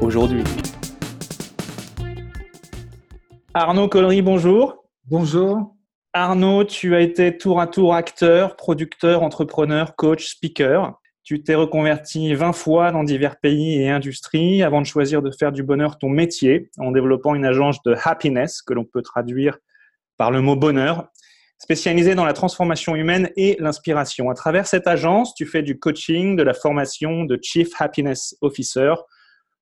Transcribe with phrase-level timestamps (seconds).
[0.00, 0.42] aujourd'hui.
[3.54, 4.84] Arnaud Collery, bonjour.
[5.06, 5.74] Bonjour.
[6.12, 10.94] Arnaud, tu as été tour à tour acteur, producteur, entrepreneur, coach, speaker.
[11.22, 15.52] Tu t'es reconverti 20 fois dans divers pays et industries avant de choisir de faire
[15.52, 19.58] du bonheur ton métier en développant une agence de happiness que l'on peut traduire
[20.16, 21.08] par le mot bonheur,
[21.58, 24.30] spécialisée dans la transformation humaine et l'inspiration.
[24.30, 28.94] À travers cette agence, tu fais du coaching, de la formation de Chief Happiness Officer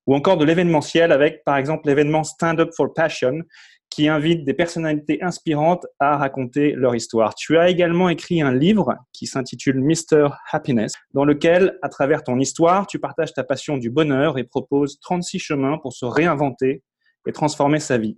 [0.07, 3.41] ou encore de l'événementiel avec, par exemple, l'événement Stand Up for Passion,
[3.89, 7.33] qui invite des personnalités inspirantes à raconter leur histoire.
[7.33, 10.29] Tu as également écrit un livre qui s'intitule Mr.
[10.51, 14.99] Happiness, dans lequel, à travers ton histoire, tu partages ta passion du bonheur et proposes
[14.99, 16.83] 36 chemins pour se réinventer
[17.27, 18.17] et transformer sa vie.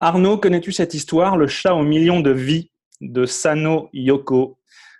[0.00, 2.70] Arnaud, connais-tu cette histoire, Le chat aux millions de vies
[3.00, 4.58] de Sano Yoko?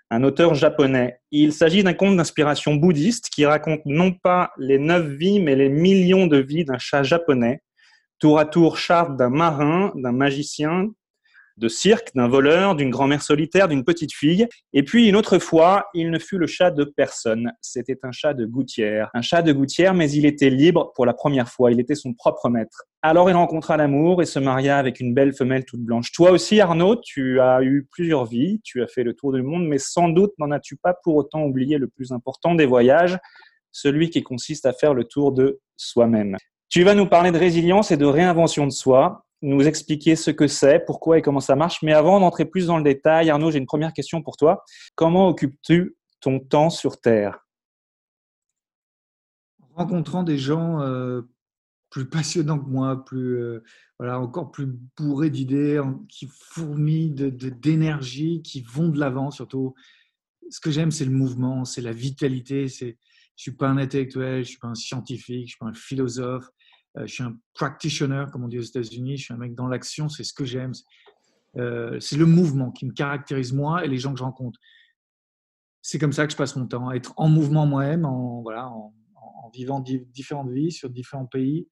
[0.09, 1.19] Un auteur japonais.
[1.31, 5.69] Il s'agit d'un conte d'inspiration bouddhiste qui raconte non pas les neuf vies, mais les
[5.69, 7.61] millions de vies d'un chat japonais,
[8.19, 10.87] tour à tour charte d'un marin, d'un magicien,
[11.57, 14.47] de cirque, d'un voleur, d'une grand-mère solitaire, d'une petite fille.
[14.73, 17.51] Et puis une autre fois, il ne fut le chat de personne.
[17.61, 19.09] C'était un chat de gouttière.
[19.13, 21.71] Un chat de gouttière, mais il était libre pour la première fois.
[21.71, 22.83] Il était son propre maître.
[23.01, 26.11] Alors il rencontra l'amour et se maria avec une belle femelle toute blanche.
[26.11, 29.67] Toi aussi, Arnaud, tu as eu plusieurs vies, tu as fait le tour du monde,
[29.67, 33.17] mais sans doute n'en as-tu pas pour autant oublié le plus important des voyages,
[33.71, 36.37] celui qui consiste à faire le tour de soi-même.
[36.69, 40.47] Tu vas nous parler de résilience et de réinvention de soi nous expliquer ce que
[40.47, 41.81] c'est, pourquoi et comment ça marche.
[41.83, 44.63] Mais avant d'entrer plus dans le détail, Arnaud, j'ai une première question pour toi.
[44.95, 47.45] Comment occupes-tu ton temps sur Terre?
[49.61, 51.21] En rencontrant des gens euh,
[51.89, 53.63] plus passionnants que moi, plus, euh,
[53.99, 54.67] voilà, encore plus
[54.97, 59.75] bourrés d'idées, qui fourmillent d'énergie, qui vont de l'avant surtout.
[60.49, 62.67] Ce que j'aime, c'est le mouvement, c'est la vitalité.
[62.67, 62.93] Je ne
[63.35, 65.73] suis pas un intellectuel, je ne suis pas un scientifique, je ne suis pas un
[65.73, 66.49] philosophe.
[66.97, 69.17] Euh, je suis un practitioner, comme on dit aux États-Unis.
[69.17, 70.71] Je suis un mec dans l'action, c'est ce que j'aime.
[71.57, 74.59] Euh, c'est le mouvement qui me caractérise moi et les gens que je rencontre.
[75.81, 78.43] C'est comme ça que je passe mon temps, être en mouvement moi-même, en,
[79.53, 81.69] vivant différentes vies sur différents pays,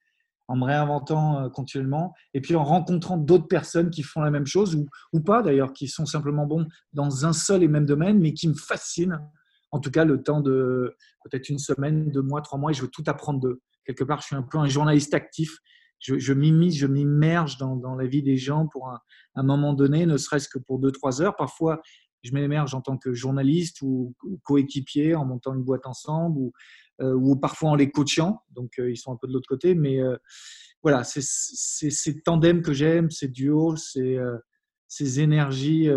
[0.47, 4.45] en me réinventant euh, continuellement, et puis en rencontrant d'autres personnes qui font la même
[4.45, 8.19] chose, ou, ou pas d'ailleurs, qui sont simplement bons dans un seul et même domaine,
[8.19, 9.19] mais qui me fascinent.
[9.71, 12.83] En tout cas, le temps de peut-être une semaine, deux mois, trois mois, et je
[12.83, 15.57] veux tout apprendre d'eux quelque part, je suis un peu un journaliste actif.
[15.99, 18.99] Je, je m'immisce, je m'immerge dans, dans, la vie des gens pour un,
[19.35, 21.35] un moment donné, ne serait-ce que pour deux, trois heures.
[21.35, 21.81] Parfois,
[22.25, 26.51] je m'émerge en tant que journaliste ou, coéquipier en montant une boîte ensemble ou,
[27.01, 28.41] euh, ou parfois en les coachant.
[28.49, 29.75] Donc, euh, ils sont un peu de l'autre côté.
[29.75, 30.17] Mais euh,
[30.81, 34.19] voilà, c'est ces tandems que j'aime, ces duos, ces,
[34.87, 35.89] ces énergies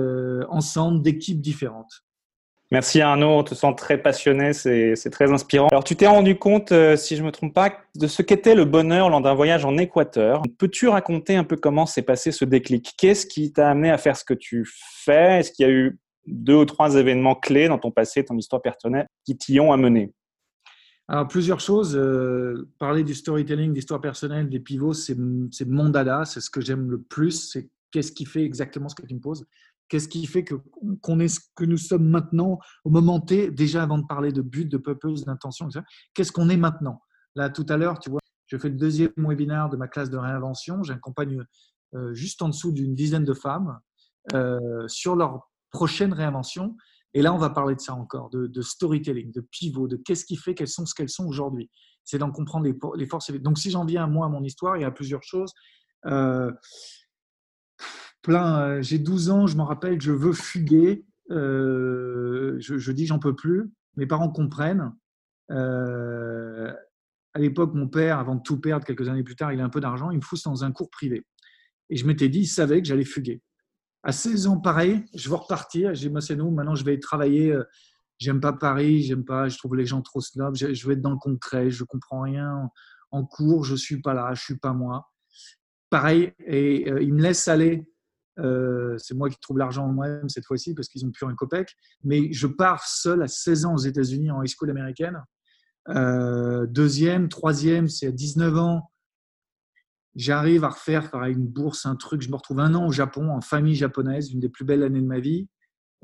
[0.48, 2.06] ensemble d'équipes différentes.
[2.70, 5.68] Merci Arnaud, on te sent très passionné, c'est très inspirant.
[5.68, 8.54] Alors tu t'es rendu compte, euh, si je ne me trompe pas, de ce qu'était
[8.54, 10.42] le bonheur lors d'un voyage en Équateur.
[10.58, 12.92] Peux-tu raconter un peu comment s'est passé ce déclic?
[12.98, 15.38] Qu'est-ce qui t'a amené à faire ce que tu fais?
[15.38, 18.60] Est-ce qu'il y a eu deux ou trois événements clés dans ton passé, ton histoire
[18.60, 20.12] personnelle, qui t'y ont amené?
[21.08, 21.96] Alors, plusieurs choses.
[21.96, 26.90] Euh, parler du storytelling, d'histoire personnelle, des pivots, c'est mon dada, c'est ce que j'aime
[26.90, 27.56] le plus.
[27.90, 29.46] Qu'est-ce qui fait exactement ce que tu me poses?
[29.88, 33.98] Qu'est-ce qui fait qu'on est ce que nous sommes maintenant au moment T, déjà avant
[33.98, 35.68] de parler de but, de purpose, d'intention,
[36.14, 37.02] Qu'est-ce qu'on est maintenant?
[37.34, 40.18] Là, tout à l'heure, tu vois, je fais le deuxième webinaire de ma classe de
[40.18, 40.82] réinvention.
[40.82, 41.42] J'accompagne
[41.94, 43.78] euh, juste en dessous d'une dizaine de femmes
[44.34, 46.76] euh, sur leur prochaine réinvention.
[47.14, 50.36] Et là, on va parler de ça encore, de, storytelling, de pivot, de qu'est-ce qui
[50.36, 51.70] fait qu'elles sont ce qu'elles sont aujourd'hui.
[52.04, 53.30] C'est d'en comprendre les, les, forces.
[53.30, 55.52] Donc, si j'en viens à moi, à mon histoire, il y a plusieurs choses.
[56.06, 56.52] Euh,
[58.22, 58.60] plein.
[58.60, 61.04] Euh, j'ai 12 ans, je m'en rappelle, je veux fuguer.
[61.30, 63.70] Euh, je, dis j'en peux plus.
[63.96, 64.92] Mes parents comprennent.
[65.50, 66.72] Euh,
[67.34, 69.68] à l'époque, mon père, avant de tout perdre quelques années plus tard, il a un
[69.68, 71.24] peu d'argent, il me fout dans un cours privé.
[71.90, 73.42] Et je m'étais dit, il savait que j'allais fuguer.
[74.02, 75.94] À 16 ans, pareil, je veux repartir.
[75.94, 77.56] J'ai dit, c'est nous, maintenant je vais travailler.
[78.18, 80.56] J'aime pas Paris, j'aime pas, je trouve les gens trop snobs.
[80.56, 82.70] Je, veux être dans le concret, je comprends rien
[83.10, 85.10] en cours, je suis pas là, je suis pas moi.
[85.88, 87.86] Pareil, et il me laisse aller
[88.38, 91.74] euh, c'est moi qui trouve l'argent moi-même cette fois-ci parce qu'ils n'ont plus un copec.
[92.04, 95.22] Mais je pars seul à 16 ans aux États-Unis en high school américaine.
[95.88, 98.92] Euh, deuxième, troisième, c'est à 19 ans.
[100.14, 102.22] J'arrive à refaire une bourse, un truc.
[102.22, 105.00] Je me retrouve un an au Japon, en famille japonaise, une des plus belles années
[105.00, 105.48] de ma vie.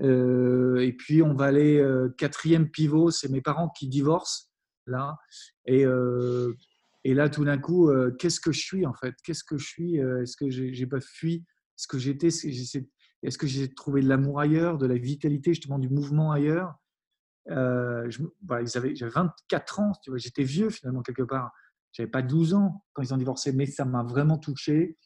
[0.01, 1.85] Euh, et puis, on va aller
[2.17, 3.11] quatrième pivot.
[3.11, 4.51] C'est mes parents qui divorcent,
[4.87, 5.17] là.
[5.67, 5.85] Et,
[7.05, 9.15] et là, tout d'un coup, qu'est-ce que je suis, en fait?
[9.25, 9.97] Qu'est-ce que je suis?
[9.97, 11.45] Est-ce que j'ai pas fui?
[11.77, 15.89] Ce que j'étais Est-ce que j'ai trouvé de l'amour ailleurs, de la vitalité, justement, du
[15.89, 16.75] mouvement ailleurs?
[17.49, 21.53] J'avais 24 ans, j'étais vieux, finalement, quelque part.
[21.93, 24.99] J'avais pas 12 ans quand ils ont divorcé, mais ça m'a vraiment touché.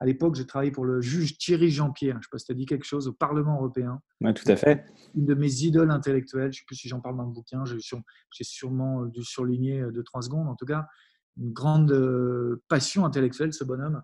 [0.00, 2.14] À l'époque, j'ai travaillé pour le juge Thierry Jean-Pierre.
[2.14, 4.00] Je ne sais pas si tu as dit quelque chose au Parlement européen.
[4.20, 4.86] Oui, tout à fait.
[5.16, 6.52] Une de mes idoles intellectuelles.
[6.52, 7.64] Je ne sais plus si j'en parle dans le bouquin.
[7.64, 10.46] J'ai sûrement dû surligner deux, trois secondes.
[10.46, 10.86] En tout cas,
[11.36, 14.02] une grande euh, passion intellectuelle, ce bonhomme.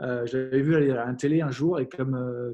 [0.00, 2.52] Euh, je l'avais vu à la télé un jour et comme euh,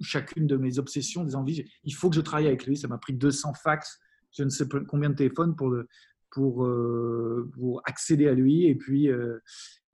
[0.00, 2.76] chacune de mes obsessions, des envies, il faut que je travaille avec lui.
[2.76, 3.98] Ça m'a pris 200 fax,
[4.36, 8.66] je ne sais combien de téléphones pour euh, pour accéder à lui.
[8.66, 9.38] Et puis, euh,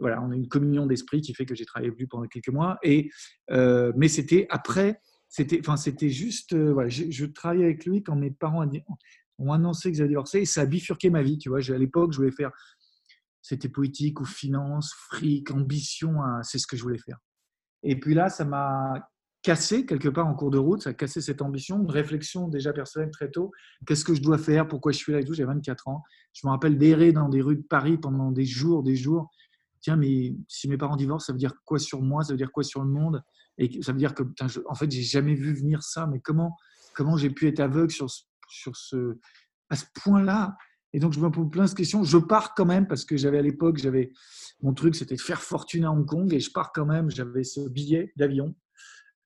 [0.00, 2.48] voilà, on a une communion d'esprit qui fait que j'ai travaillé avec lui pendant quelques
[2.48, 2.78] mois.
[2.82, 3.10] Et,
[3.48, 6.50] mais c'était après, c'était, enfin, c'était juste,
[6.88, 8.68] je, travaillais avec lui quand mes parents
[9.38, 11.38] ont annoncé qu'ils avaient divorcé et ça a bifurqué ma vie.
[11.38, 12.50] Tu vois, à l'époque, je voulais faire,
[13.42, 17.18] c'était politique ou finance, fric, ambition, hein, c'est ce que je voulais faire.
[17.82, 19.08] Et puis là, ça m'a
[19.42, 22.72] cassé quelque part en cours de route, ça a cassé cette ambition, une réflexion déjà
[22.72, 23.50] personnelle très tôt.
[23.86, 24.68] Qu'est-ce que je dois faire?
[24.68, 25.34] Pourquoi je suis là et tout?
[25.34, 26.02] J'ai 24 ans.
[26.32, 29.30] Je me rappelle d'errer dans des rues de Paris pendant des jours, des jours.
[29.80, 32.22] Tiens, mais si mes parents divorcent, ça veut dire quoi sur moi?
[32.22, 33.20] Ça veut dire quoi sur le monde?
[33.58, 34.22] Et ça veut dire que,
[34.68, 36.06] en fait, j'ai jamais vu venir ça.
[36.06, 36.56] Mais comment,
[36.94, 38.06] comment j'ai pu être aveugle sur,
[38.48, 39.18] sur ce,
[39.70, 40.56] à ce point-là?
[40.92, 42.04] Et donc, je me pose plein de questions.
[42.04, 44.12] Je pars quand même parce que j'avais à l'époque, j'avais
[44.62, 47.10] mon truc, c'était de faire fortune à Hong Kong et je pars quand même.
[47.10, 48.54] J'avais ce billet d'avion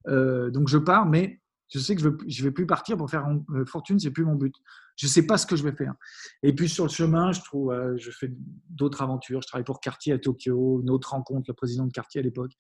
[0.09, 3.27] euh, donc je pars, mais je sais que je ne vais, plus partir pour faire
[3.51, 4.55] euh, fortune, c'est plus mon but.
[4.97, 5.95] Je ne sais pas ce que je vais faire.
[6.43, 8.33] Et puis sur le chemin, je trouve, euh, je fais
[8.71, 9.43] d'autres aventures.
[9.43, 12.53] Je travaille pour Cartier à Tokyo, une autre rencontre, le président de Cartier à l'époque.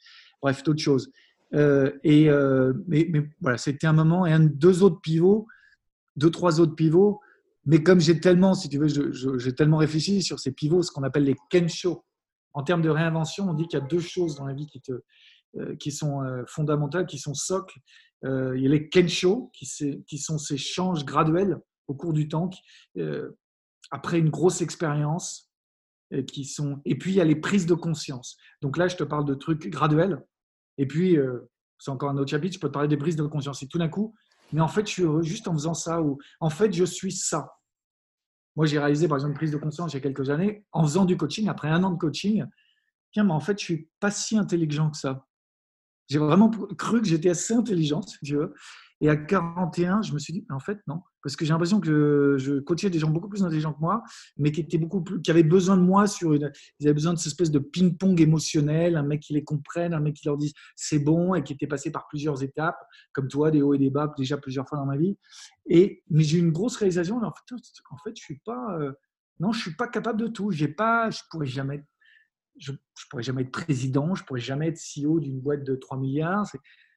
[0.42, 1.10] Bref, d'autres choses.
[1.52, 2.28] et
[2.88, 3.10] mais,
[3.40, 5.46] voilà, c'était un moment et deux autres pivots,
[6.16, 7.20] deux trois autres pivots.
[7.66, 8.86] Mais comme j'ai tellement, si tu veux,
[9.38, 12.04] j'ai tellement réfléchi sur ces pivots, ce qu'on appelle les kensho.
[12.54, 14.80] En termes de réinvention, on dit qu'il y a deux choses dans la vie qui
[15.58, 17.78] euh, sont euh, fondamentales, qui sont socles.
[18.24, 19.68] Euh, il y a les kensho, qui,
[20.06, 22.50] qui sont ces changes graduels au cours du temps,
[23.90, 25.50] après une grosse expérience.
[26.28, 26.80] Qui sont...
[26.84, 28.36] Et puis, il y a les prises de conscience.
[28.62, 30.24] Donc là, je te parle de trucs graduels.
[30.78, 31.18] Et puis,
[31.80, 33.62] c'est encore un autre chapitre, je peux te parler des prises de conscience.
[33.64, 34.14] Et tout d'un coup,
[34.52, 37.52] mais en fait, je suis juste en faisant ça, ou en fait, je suis ça.
[38.54, 40.82] Moi, j'ai réalisé, par exemple, une prise de conscience il y a quelques années, en
[40.82, 42.44] faisant du coaching, après un an de coaching,
[43.12, 45.26] tiens, mais en fait, je suis pas si intelligent que ça.
[46.08, 48.54] J'ai vraiment cru que j'étais assez intelligent, si tu veux.
[49.02, 51.02] Et à 41, je me suis dit, en fait, non.
[51.22, 54.02] Parce que j'ai l'impression que je coachais des gens beaucoup plus intelligents que moi,
[54.38, 56.50] mais qui, étaient beaucoup plus, qui avaient besoin de moi sur une.
[56.80, 60.00] Ils avaient besoin de cette espèce de ping-pong émotionnel, un mec qui les comprenne, un
[60.00, 62.78] mec qui leur dise c'est bon et qui était passé par plusieurs étapes,
[63.12, 65.18] comme toi, des hauts et des bas, déjà plusieurs fois dans ma vie.
[65.66, 67.20] Et, mais j'ai eu une grosse réalisation.
[67.20, 68.78] En fait, je suis pas.
[68.78, 68.92] Euh,
[69.52, 70.50] suis pas capable de tout.
[70.52, 71.84] J'ai pas, je pourrais jamais
[72.58, 72.76] je ne
[73.10, 76.46] pourrais jamais être président, je ne pourrais jamais être CEO d'une boîte de 3 milliards.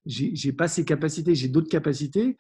[0.06, 2.38] J'ai pas ces capacités, j'ai d'autres capacités.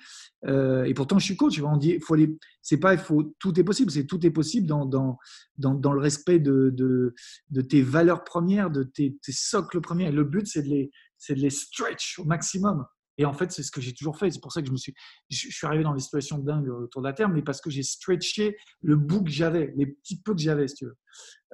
[0.47, 1.59] Euh, et pourtant, je suis coach.
[1.61, 3.91] On dit, faut aller, c'est pas, tout est possible.
[3.91, 5.19] C'est tout est possible dans, dans,
[5.57, 10.07] dans, le respect de, de, tes valeurs premières, de tes, tes socles premiers.
[10.07, 12.85] Et le but, c'est de les, c'est de les stretch au maximum.
[13.19, 14.31] Et en fait, c'est ce que j'ai toujours fait.
[14.31, 14.95] C'est pour ça que je me suis,
[15.29, 17.83] je suis arrivé dans des situations dingues autour de la Terre, mais parce que j'ai
[17.83, 20.97] stretché le bout que j'avais, les petits peu que j'avais, si tu veux.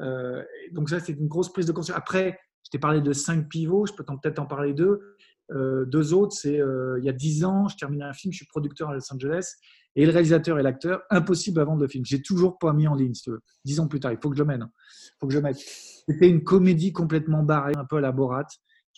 [0.01, 1.97] Euh, donc ça, c'est une grosse prise de conscience.
[1.97, 5.15] Après, je t'ai parlé de cinq pivots, je peux peut-être en parler deux.
[5.51, 8.37] Euh, deux autres, c'est euh, il y a dix ans, je termine un film, je
[8.37, 9.53] suis producteur à Los Angeles,
[9.95, 12.03] et le réalisateur et l'acteur, impossible à vendre le film.
[12.03, 13.41] J'ai toujours pas mis en ligne, si tu veux.
[13.63, 14.63] Dix ans plus tard, il faut que je le mène.
[14.63, 14.71] Hein.
[15.19, 15.57] faut que je mette.
[15.57, 18.47] C'était une comédie complètement barrée, un peu à la Borat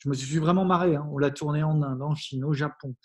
[0.01, 0.96] je me suis vraiment marré.
[0.96, 1.08] Hein.
[1.12, 2.96] On l'a tourné en Inde, en Chine, au Japon.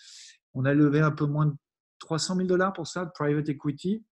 [0.54, 1.54] On a levé un peu moins de
[2.00, 4.04] 300 000 dollars pour ça, de private equity.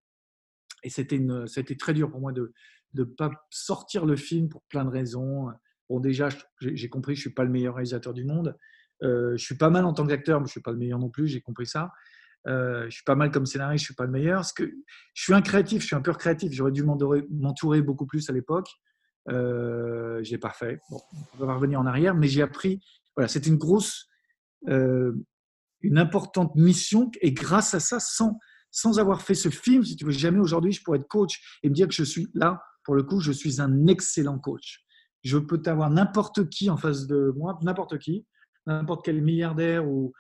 [0.83, 2.53] Et c'était très dur pour moi de
[2.95, 5.49] ne pas sortir le film pour plein de raisons.
[5.89, 6.29] Bon, déjà,
[6.61, 8.57] j'ai compris que je suis pas le meilleur réalisateur du monde.
[9.03, 10.99] Euh, je suis pas mal en tant qu'acteur, mais je ne suis pas le meilleur
[10.99, 11.91] non plus, j'ai compris ça.
[12.47, 14.39] Euh, je suis pas mal comme scénariste, je suis pas le meilleur.
[14.39, 14.65] Parce que
[15.15, 16.53] je suis un créatif, je suis un pur créatif.
[16.53, 18.69] J'aurais dû m'entourer beaucoup plus à l'époque.
[19.29, 20.81] Euh, je l'ai pas fait.
[20.91, 21.01] Bon,
[21.39, 22.81] on va revenir en arrière, mais j'ai appris.
[23.17, 24.09] Voilà, c'était une grosse,
[24.69, 25.13] euh,
[25.81, 27.11] une importante mission.
[27.21, 28.39] Et grâce à ça, sans,
[28.71, 31.69] sans avoir fait ce film, si tu veux, jamais aujourd'hui je pourrais être coach et
[31.69, 32.63] me dire que je suis là.
[32.85, 34.85] Pour le coup, je suis un excellent coach.
[35.23, 38.27] Je peux avoir n'importe qui en face de moi, n'importe qui,
[38.67, 40.13] n'importe quel milliardaire ou,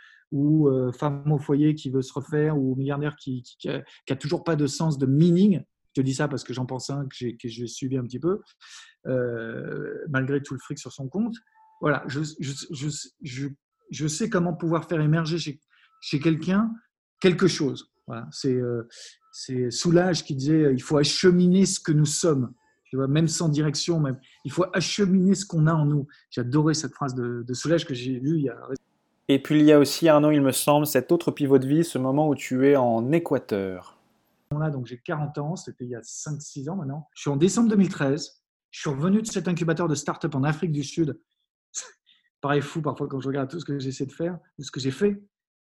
[0.68, 4.66] euh, femme au foyer qui veut se refaire ou milliardaire qui, qui, toujours pas de
[4.66, 5.62] sens de meaning
[5.94, 8.40] Je te dis ça parce que j'en pense un que j'ai suivi un petit peu,
[9.06, 11.34] euh, malgré tout le fric sur son compte.
[11.80, 16.70] Voilà, je, sais comment pouvoir faire émerger chez quelqu'un
[17.20, 17.89] quelque chose.
[18.10, 18.88] Voilà, c'est euh,
[19.30, 22.52] c'est Soulage qui disait il faut acheminer ce que nous sommes.
[22.86, 24.18] Tu vois, même sans direction, même.
[24.44, 26.08] Il faut acheminer ce qu'on a en nous.
[26.30, 28.58] J'ai adoré cette phrase de, de Soulage que j'ai lue il y a
[29.28, 31.84] et puis il y a aussi, Arnaud, il me semble, cet autre pivot de vie,
[31.84, 33.96] ce moment où tu es en Équateur.
[34.58, 37.08] Là, donc j'ai 40 ans, c'était il y a 5-6 ans maintenant.
[37.14, 38.42] Je suis en décembre 2013.
[38.72, 41.16] Je suis revenu de cet incubateur de start-up en Afrique du Sud.
[42.40, 44.80] Pareil fou parfois quand je regarde tout ce que j'essaie de faire, tout ce que
[44.80, 45.22] j'ai fait.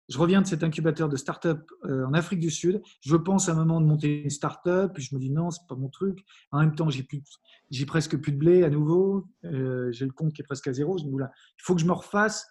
[0.10, 2.82] Je reviens de cet incubateur de start-up euh, en Afrique du Sud.
[3.02, 5.68] Je pense à un moment de monter une start-up, puis je me dis non, c'est
[5.68, 6.20] pas mon truc.
[6.52, 9.28] En même temps, j'ai presque plus de blé à nouveau.
[9.44, 10.98] Euh, j'ai le compte qui est presque à zéro.
[10.98, 12.48] Je me dis là, il faut que je me refasse.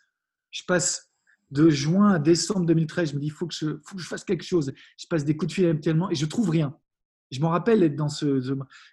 [0.51, 1.11] Je passe
[1.51, 4.73] de juin à décembre 2013, je me dis, il faut que je, fasse quelque chose.
[4.99, 6.77] Je passe des coups de fil tellement et je trouve rien.
[7.31, 8.41] Je me rappelle être dans ce,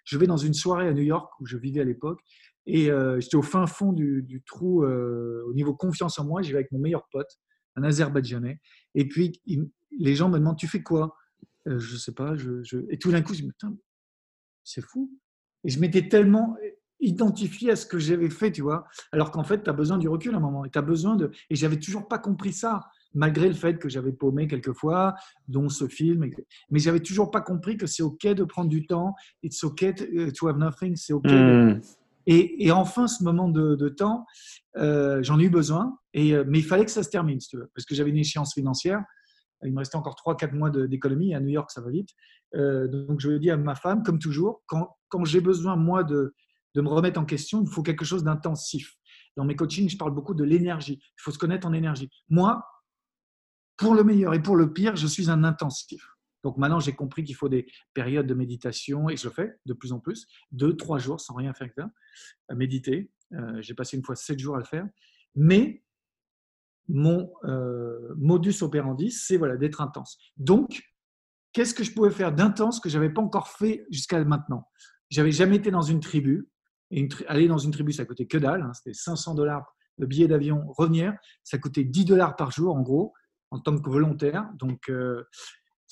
[0.05, 2.21] je vais dans une soirée à New York où je vivais à l'époque
[2.65, 6.41] et euh, j'étais au fin fond du, trou au niveau confiance en moi.
[6.41, 7.39] J'y vais avec mon meilleur pote,
[7.75, 8.59] un Azerbaïdjanais.
[8.95, 9.41] Et puis
[9.99, 11.15] les gens me demandent, tu fais quoi?
[11.67, 12.35] Euh, Je sais pas.
[12.35, 13.77] Je, Et tout d'un coup, je me dis,
[14.63, 15.11] c'est fou.
[15.63, 16.57] Et je m'étais tellement
[16.99, 18.85] identifié à ce que j'avais fait, tu vois.
[19.11, 20.65] Alors qu'en fait, tu as besoin du recul à un moment.
[20.65, 21.31] Et tu as besoin de.
[21.49, 22.81] Et j'avais toujours pas compris ça,
[23.13, 25.15] malgré le fait que j'avais paumé quelquefois,
[25.47, 26.29] dont ce film.
[26.69, 29.15] Mais j'avais toujours pas compris que c'est OK de prendre du temps.
[29.41, 29.85] It's OK
[30.35, 30.95] to have nothing.
[30.95, 31.29] C'est OK.
[31.29, 31.79] Hmm.
[32.25, 34.25] Et, et, enfin, ce moment de, de temps,
[34.77, 35.97] euh, j'en ai eu besoin.
[36.13, 38.09] Et, euh, mais il fallait que ça se termine, si tu veux, parce que j'avais
[38.09, 39.03] une échéance financière.
[39.63, 41.33] Il me restait encore 3-4 mois d'économie.
[41.33, 42.09] À New York, ça va vite.
[42.55, 45.75] Euh, donc, je lui ai dit à ma femme, comme toujours, quand, quand j'ai besoin,
[45.75, 46.33] moi, de,
[46.75, 48.95] de me remettre en question, il faut quelque chose d'intensif.
[49.37, 50.99] Dans mes coachings, je parle beaucoup de l'énergie.
[51.01, 52.09] Il faut se connaître en énergie.
[52.29, 52.63] Moi,
[53.77, 56.05] pour le meilleur et pour le pire, je suis un intensif.
[56.43, 59.73] Donc maintenant, j'ai compris qu'il faut des périodes de méditation et je le fais de
[59.73, 61.89] plus en plus, deux, trois jours sans rien faire que ça,
[62.49, 63.11] à méditer.
[63.33, 64.87] Euh, j'ai passé une fois sept jours à le faire.
[65.35, 65.83] Mais
[66.87, 70.17] mon euh, modus operandi, c'est voilà, d'être intense.
[70.37, 70.83] Donc,
[71.53, 74.67] qu'est-ce que je pouvais faire d'intense que je n'avais pas encore fait jusqu'à maintenant?
[75.09, 76.49] J'avais jamais été dans une tribu
[77.27, 78.61] aller dans une tribu, ça coûtait que dalle.
[78.61, 81.13] Hein, c'était 500 dollars le billet d'avion, revenir.
[81.43, 83.13] Ça coûtait 10 dollars par jour, en gros,
[83.51, 84.49] en tant que volontaire.
[84.55, 85.23] Donc, euh,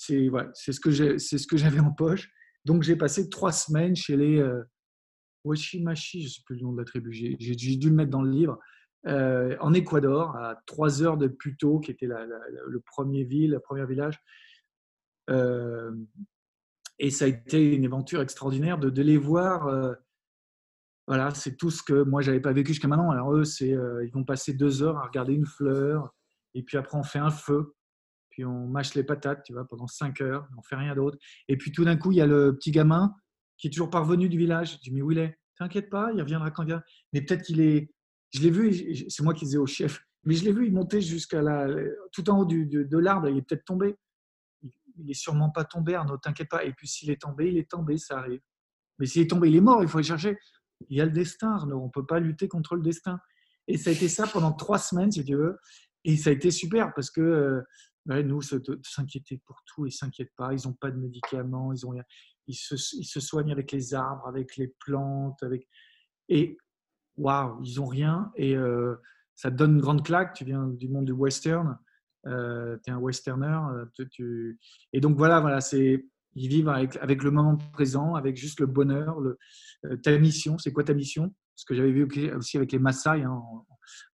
[0.01, 2.29] c'est ce que j'avais en poche.
[2.65, 4.63] Donc, j'ai passé trois semaines chez les euh,
[5.43, 8.21] Washimashi, je ne sais plus le nom de la tribu, j'ai dû le mettre dans
[8.21, 8.59] le livre,
[9.07, 13.85] euh, en Équateur, à 3 heures de Puto, qui était le premier ville, le premier
[13.87, 14.19] village.
[16.99, 19.95] et ça a été une aventure extraordinaire de, de les voir
[21.11, 23.11] voilà, c'est tout ce que moi, j'avais pas vécu jusqu'à maintenant.
[23.11, 26.13] Alors, eux, c'est, euh, ils vont passer deux heures à regarder une fleur,
[26.53, 27.73] et puis après, on fait un feu,
[28.31, 31.17] puis on mâche les patates, tu vois, pendant cinq heures, on fait rien d'autre.
[31.47, 33.13] Et puis tout d'un coup, il y a le petit gamin
[33.57, 34.73] qui est toujours parvenu du village.
[34.73, 35.37] Je dis, mais où il est?
[35.57, 36.83] T'inquiète pas, il reviendra quand il vient.
[37.13, 37.93] Mais peut-être qu'il est.
[38.33, 41.01] Je l'ai vu, c'est moi qui disais au chef, mais je l'ai vu, il montait
[41.01, 41.67] jusqu'à la,
[42.13, 43.95] tout en haut du, de, l'arbre, il est peut-être tombé.
[44.97, 46.63] Il est sûrement pas tombé, Arnaud, t'inquiète pas.
[46.63, 48.39] Et puis s'il est tombé, il est tombé, ça arrive.
[48.99, 50.37] Mais s'il est tombé, il est mort, il faut aller chercher
[50.89, 53.19] il y a le destin, On ne peut pas lutter contre le destin.
[53.67, 55.57] Et ça a été ça pendant trois semaines, si tu veux.
[56.03, 57.63] Et ça a été super parce que
[58.09, 60.53] euh, nous, s'inquiéter pour tout, ils ne s'inquiètent pas.
[60.53, 61.93] Ils n'ont pas de médicaments, ils, ont,
[62.47, 65.41] ils, se, ils se soignent avec les arbres, avec les plantes.
[65.43, 65.67] Avec...
[66.29, 66.57] Et
[67.17, 68.31] waouh, ils n'ont rien.
[68.35, 68.95] Et euh,
[69.35, 70.33] ça te donne une grande claque.
[70.33, 71.77] Tu viens du monde du western.
[72.27, 73.59] Euh, tu es un westerner.
[74.11, 74.59] Tu,
[74.93, 75.59] Et donc voilà, voilà
[76.33, 79.19] ils vivent avec, avec, le moment présent, avec juste le bonheur.
[79.85, 81.33] Euh, ta mission, c'est quoi ta mission?
[81.55, 83.41] Ce que j'avais vu aussi avec les Maasai hein,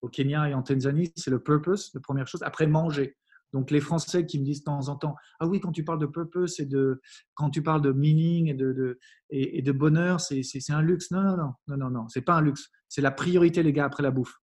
[0.01, 2.43] au Kenya et en Tanzanie, c'est le purpose, la première chose.
[2.43, 3.15] Après, manger.
[3.53, 5.99] Donc les Français qui me disent de temps en temps, ah oui, quand tu parles
[5.99, 7.01] de purpose et de,
[7.33, 8.99] quand tu parles de meaning et de,
[9.29, 11.11] et, de bonheur, c'est un luxe.
[11.11, 12.69] Non, non, non, non, non, non, c'est pas un luxe.
[12.89, 14.37] C'est la priorité, les gars, après la bouffe.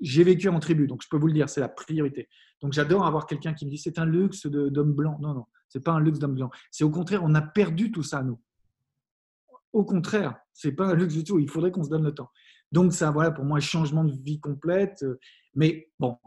[0.00, 2.28] J'ai vécu en tribu, donc je peux vous le dire, c'est la priorité.
[2.60, 5.18] Donc j'adore avoir quelqu'un qui me dit, c'est un luxe d'homme blanc.
[5.20, 6.50] Non, non, c'est pas un luxe d'homme blanc.
[6.70, 8.40] C'est au contraire, on a perdu tout ça, nous.
[9.72, 11.38] Au contraire, c'est pas un luxe du tout.
[11.38, 12.30] Il faudrait qu'on se donne le temps.
[12.72, 15.04] Donc ça, voilà, pour moi, un changement de vie complète.
[15.54, 16.18] Mais bon,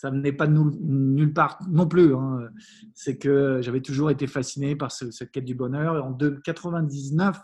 [0.00, 2.14] ça n'est pas de nulle part non plus.
[2.14, 2.48] Hein.
[2.94, 6.02] C'est que j'avais toujours été fasciné par cette quête du bonheur.
[6.02, 7.38] En 1999,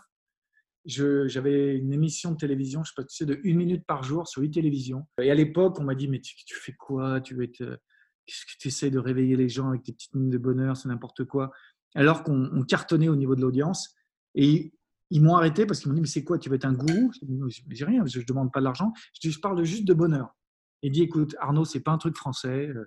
[0.85, 4.27] j'avais une émission de télévision, je sais pas, tu sais, de une minute par jour
[4.27, 5.05] sur une télévision.
[5.21, 7.21] Et à l'époque, on m'a dit, mais tu, fais quoi?
[7.21, 7.79] Tu veux être
[8.25, 10.89] Qu'est-ce que tu essaies de réveiller les gens avec tes petites minutes de bonheur, c'est
[10.89, 11.51] n'importe quoi.
[11.93, 13.93] Alors qu'on cartonnait au niveau de l'audience.
[14.33, 14.73] Et
[15.11, 16.39] ils m'ont arrêté parce qu'ils m'ont dit Mais c'est quoi?
[16.39, 17.11] Tu veux être un gourou?
[17.21, 18.91] Je rien, je ne demande pas de l'argent.
[19.21, 20.35] Je, je parle juste de bonheur.
[20.81, 22.69] Il dit Écoute, Arnaud, c'est pas un truc français.
[22.71, 22.85] Il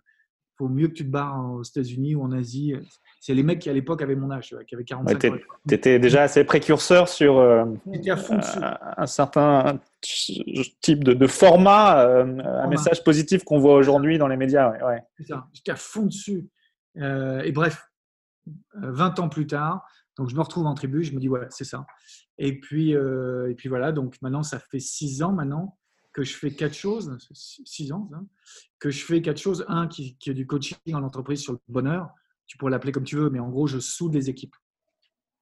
[0.57, 2.75] faut mieux que tu te barres aux États-Unis ou en Asie.
[3.21, 5.37] C'est les mecs qui à l'époque avaient mon âge, qui avaient 45 ans.
[5.69, 7.65] Tu étais déjà assez précurseur sur euh,
[8.09, 8.39] à fond
[8.97, 14.71] un certain type de, format, euh, un message positif qu'on voit aujourd'hui dans les médias.
[14.87, 16.49] Ouais, ça, j'étais à fond dessus.
[16.97, 17.87] Euh, et bref,
[18.75, 21.65] 20 ans plus tard, donc je me retrouve en tribu, je me dis voilà, c'est
[21.65, 21.87] ça.
[22.39, 25.79] Et puis, et puis voilà, donc maintenant ça fait 6 ans maintenant
[26.13, 28.27] que je fais quatre choses, six ans, hein,
[28.79, 29.65] que je fais quatre choses.
[29.69, 32.09] Un, qui, est du coaching en entreprise sur le bonheur.
[32.47, 34.57] Tu pourrais l'appeler comme tu veux, mais en gros, je soude les équipes.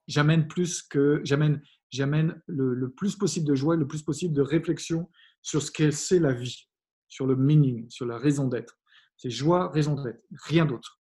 [0.07, 5.11] J'amène plus que j'amène, j'amène le, plus possible de joie, le plus possible de réflexion
[5.43, 6.69] sur ce qu'est la vie,
[7.09, 8.79] sur le meaning, sur la raison d'être.
[9.17, 10.98] C'est joie, raison d'être, rien d'autre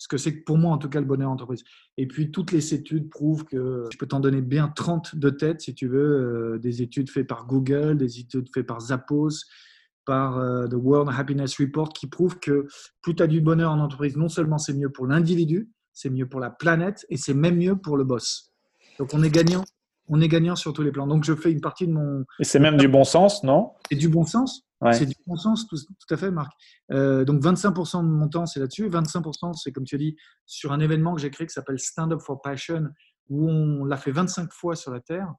[0.00, 1.62] ce que c'est pour moi en tout cas le bonheur en entreprise.
[1.98, 5.60] Et puis toutes les études prouvent que je peux t'en donner bien 30 de tête
[5.60, 9.44] si tu veux, euh, des études faites par Google, des études faites par Zappos,
[10.06, 12.66] par euh, The World Happiness Report qui prouvent que
[13.02, 16.26] plus tu as du bonheur en entreprise, non seulement c'est mieux pour l'individu, c'est mieux
[16.26, 18.54] pour la planète et c'est même mieux pour le boss.
[18.98, 19.66] Donc on est gagnant,
[20.08, 21.06] on est gagnant sur tous les plans.
[21.06, 22.24] Donc je fais une partie de mon...
[22.38, 23.72] Et c'est même du bon sens, non?
[23.90, 25.76] Et du bon sens c'est du bon sens, tout,
[26.10, 26.52] à fait, Marc.
[26.90, 28.88] Euh, donc 25% de mon temps, c'est là-dessus.
[28.88, 32.12] 25%, c'est comme tu as dit, sur un événement que j'ai créé qui s'appelle Stand
[32.12, 32.88] Up for Passion,
[33.28, 35.32] où on l'a fait 25 fois sur la Terre,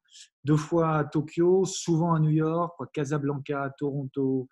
[0.43, 4.47] deux fois à Tokyo, souvent à New York, Casablanca, Toronto,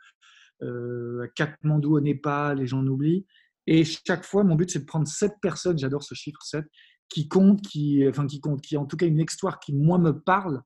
[0.64, 3.26] euh, Kathmandu au Népal, et j'en oublie.
[3.68, 6.66] Et chaque fois, mon but, c'est de prendre 7 personnes, j'adore ce chiffre 7,
[7.10, 10.12] qui comptent, qui, enfin, qui comptent, qui en tout cas une histoire qui, moi, me
[10.12, 10.62] parle,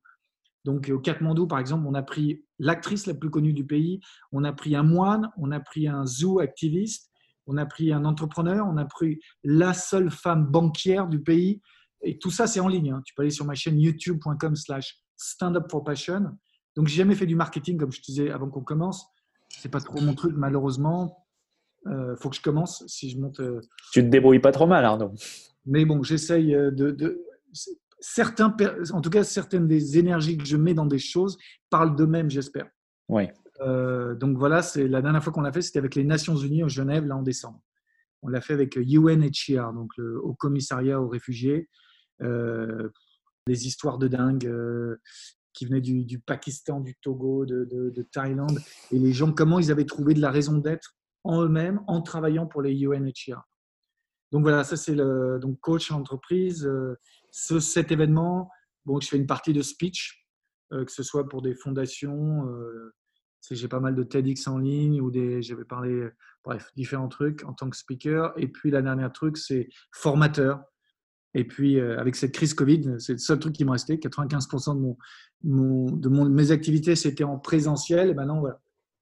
[0.66, 4.00] donc au Katmandou, par exemple, on a pris l'actrice la plus connue du pays,
[4.32, 7.12] on a pris un moine, on a pris un zoo activiste,
[7.48, 11.62] on a pris un entrepreneur, on a pris la seule femme banquière du pays.
[12.02, 12.92] Et tout ça, c'est en ligne.
[12.92, 13.02] Hein.
[13.06, 16.38] Tu peux aller sur ma chaîne youtube.com slash stand up for passion.
[16.76, 19.06] Donc, j'ai jamais fait du marketing, comme je te disais avant qu'on commence.
[19.50, 21.28] C'est pas trop mon truc, malheureusement.
[21.86, 22.84] Il euh, faut que je commence.
[22.88, 23.42] Si je monte.
[23.42, 23.60] Euh,
[23.92, 25.12] tu te débrouilles pas trop mal, Arnaud.
[25.66, 26.92] Mais bon, j'essaye euh, de
[28.04, 28.56] certains,
[28.92, 31.38] en tout cas, certaines des énergies que je mets dans des choses
[31.70, 32.68] parlent d'eux-mêmes, j'espère.
[33.08, 33.30] Oui.
[33.62, 36.64] Euh, donc voilà, c'est la dernière fois qu'on l'a fait, c'était avec les Nations Unies
[36.64, 37.62] en Genève, là en décembre.
[38.22, 41.70] On l'a fait avec UNHCR, donc le Haut Commissariat aux réfugiés.
[42.22, 42.90] Euh,
[43.48, 45.02] des histoires de dingue euh,
[45.54, 48.60] qui venaient du, Pakistan, du Togo, de, de, Thaïlande,
[48.92, 52.48] et les gens, comment ils avaient trouvé de la raison d'être en eux-mêmes en travaillant
[52.48, 53.42] pour les UNHCR.
[54.32, 56.70] Donc voilà, ça c'est le donc coach en entreprise.
[57.34, 58.50] Euh, ce, cet événement,
[58.86, 60.26] bon, je fais une partie de speech,
[60.72, 62.48] euh, que ce soit pour des fondations.
[62.50, 62.94] Euh,
[63.52, 66.08] j'ai pas mal de TEDx en ligne ou des, j'avais parlé,
[66.46, 68.34] bref, différents trucs en tant que speaker.
[68.38, 70.64] Et puis la dernière truc, c'est formateur.
[71.34, 73.96] Et puis avec cette crise Covid, c'est le seul truc qui me restait.
[73.96, 74.96] 95% de,
[75.44, 78.12] mon, de mon, mes activités, c'était en présentiel.
[78.12, 78.46] Et maintenant.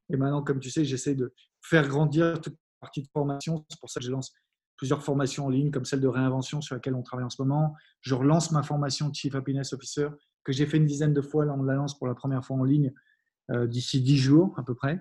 [0.09, 3.63] Et maintenant, comme tu sais, j'essaie de faire grandir toute partie de formation.
[3.69, 4.33] C'est pour ça que je lance
[4.81, 7.75] plusieurs formations en ligne, comme celle de réinvention sur laquelle on travaille en ce moment.
[8.01, 10.07] Je relance ma formation Chief Happiness Officer,
[10.43, 11.45] que j'ai fait une dizaine de fois.
[11.45, 12.91] Là, on la lance pour la première fois en ligne
[13.51, 14.99] euh, d'ici 10 jours à peu près.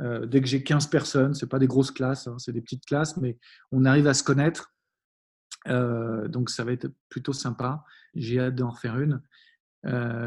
[0.00, 2.86] Euh, dès que j'ai 15 personnes, ce pas des grosses classes, hein, c'est des petites
[2.86, 3.36] classes, mais
[3.72, 4.72] on arrive à se connaître.
[5.68, 7.84] Euh, donc ça va être plutôt sympa.
[8.14, 9.20] J'ai hâte d'en refaire une.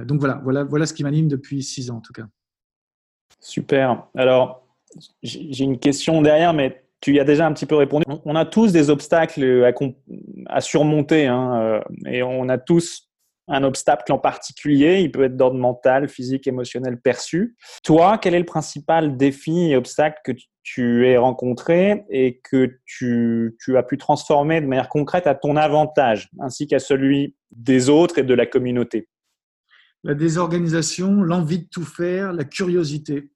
[0.05, 2.27] donc voilà, voilà, voilà ce qui m'anime depuis 6 ans en tout cas.
[3.39, 4.05] Super.
[4.15, 4.67] Alors,
[5.23, 8.05] j'ai une question derrière, mais tu y as déjà un petit peu répondu.
[8.25, 9.71] On a tous des obstacles
[10.47, 13.07] à, surmonter hein, euh, et on a tous
[13.47, 15.01] un obstacle en particulier.
[15.01, 17.55] Il peut être d'ordre mental, physique, émotionnel perçu.
[17.83, 20.31] Toi, quel est le principal défi et obstacle que
[20.63, 26.29] tu aies rencontré et que tu as pu transformer de manière concrète à ton avantage
[26.41, 29.07] ainsi qu'à celui des autres et de la communauté?
[30.03, 33.31] La désorganisation, l'envie de tout faire, la curiosité.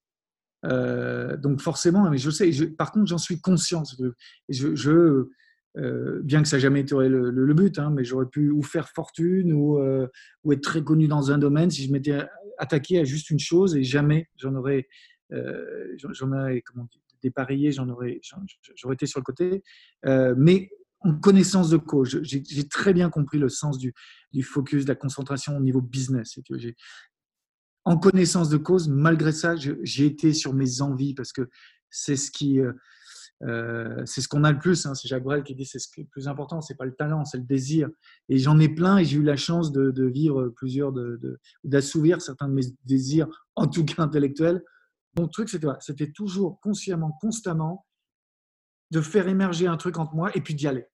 [0.66, 3.84] Euh, donc forcément, mais je sais, par contre, j'en suis conscient.
[4.50, 5.26] Je,
[5.78, 8.90] euh, bien que ça n'a jamais été le, but, hein, mais j'aurais pu ou faire
[8.90, 10.08] fortune ou, euh,
[10.44, 12.20] ou, être très connu dans un domaine si je m'étais
[12.58, 14.88] attaqué à juste une chose et jamais j'en aurais,
[15.32, 18.20] j'en aurais comment dire, dépareillé, j'en aurais,
[18.76, 19.64] j'aurais été sur le côté.
[20.36, 20.70] mais
[21.04, 23.94] en connaissance de cause, j'ai très bien compris le sens du,
[24.34, 26.38] du, focus, de la concentration au niveau business.
[27.84, 31.50] En connaissance de cause, malgré ça, j'ai été sur mes envies parce que
[31.90, 32.74] c'est ce qui, euh,
[33.44, 34.86] euh, c'est ce qu'on a le plus.
[34.86, 34.94] Hein.
[34.94, 36.94] C'est Jacques Brel qui dit c'est ce qui est le plus important, c'est pas le
[36.94, 37.90] talent, c'est le désir.
[38.30, 40.94] Et j'en ai plein et j'ai eu la chance de, vivre plusieurs,
[41.64, 44.64] d'assouvir certains de mes désirs, en tout cas intellectuels.
[45.18, 47.86] Mon truc, c'était, toujours consciemment, constamment,
[48.92, 50.86] de faire émerger un truc entre moi et puis d'y aller.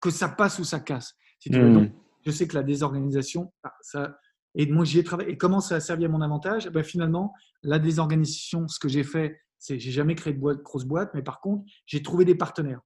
[0.00, 1.14] Que ça passe ou ça casse.
[1.46, 1.86] Mmh.
[2.24, 4.18] je sais que la désorganisation, bah, ça,
[4.54, 5.30] et moi, travaillé.
[5.30, 6.68] Et comment ça a servi à mon avantage?
[6.70, 10.84] Ben, Finalement, la désorganisation, ce que j'ai fait, c'est j'ai jamais créé de boîte, grosse
[10.84, 12.80] boîte, mais par contre, j'ai trouvé des partenaires.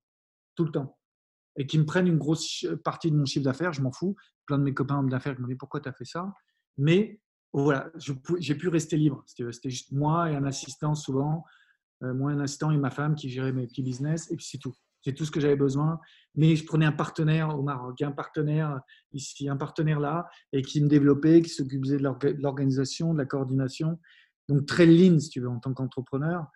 [0.56, 0.98] tout le temps.
[1.56, 4.16] Et qui me prennent une grosse partie de mon chiffre d'affaires, je m'en fous.
[4.46, 6.32] Plein de mes copains d'affaires me disent pourquoi tu as fait ça?
[6.76, 7.20] Mais
[7.52, 7.90] voilà,
[8.40, 9.22] j'ai pu rester libre.
[9.26, 11.44] C'était juste moi et un assistant souvent,
[12.02, 14.58] euh, moi un assistant et ma femme qui géraient mes petits business, et puis c'est
[14.58, 14.74] tout.
[15.04, 16.00] C'est tout ce que j'avais besoin.
[16.34, 18.80] Mais je prenais un partenaire au Maroc, un partenaire
[19.12, 24.00] ici, un partenaire là, et qui me développait, qui s'occupait de l'organisation, de la coordination.
[24.48, 26.46] Donc très lean, si tu veux, en tant qu'entrepreneur.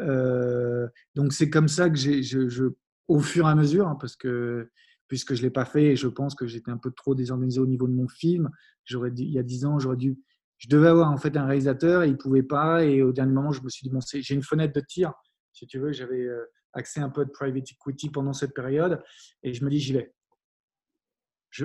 [0.00, 2.70] Euh, donc c'est comme ça que j'ai, je,
[3.08, 4.70] au fur et à mesure, hein, parce que
[5.08, 7.88] puisque je l'ai pas fait, je pense que j'étais un peu trop désorganisé au niveau
[7.88, 8.48] de mon film.
[8.84, 10.16] J'aurais il y a dix ans, j'aurais dû,
[10.58, 12.84] je devais avoir en fait un réalisateur, et il pouvait pas.
[12.84, 15.12] Et au dernier moment, je me suis dit bon, j'ai une fenêtre de tir,
[15.52, 15.90] si tu veux.
[15.90, 19.02] J'avais euh, accès un peu de private equity pendant cette période,
[19.42, 20.12] et je me dis j'y vais.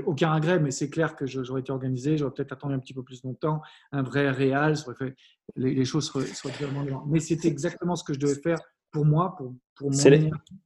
[0.05, 3.03] aucun regret, mais c'est clair que j'aurais été organisé, j'aurais peut-être attendu un petit peu
[3.03, 5.15] plus longtemps, un vrai fait,
[5.55, 8.59] les, choses seraient, vraiment Mais c'était exactement ce que je devais faire
[8.91, 9.91] pour moi, pour, pour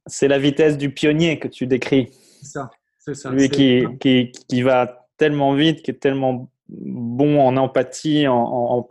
[0.06, 2.10] C'est la vitesse du pionnier que tu décris.
[2.40, 3.30] C'est ça, c'est ça.
[3.30, 8.86] Lui qui, qui, qui, va tellement vite, qui est tellement bon en empathie, en, en,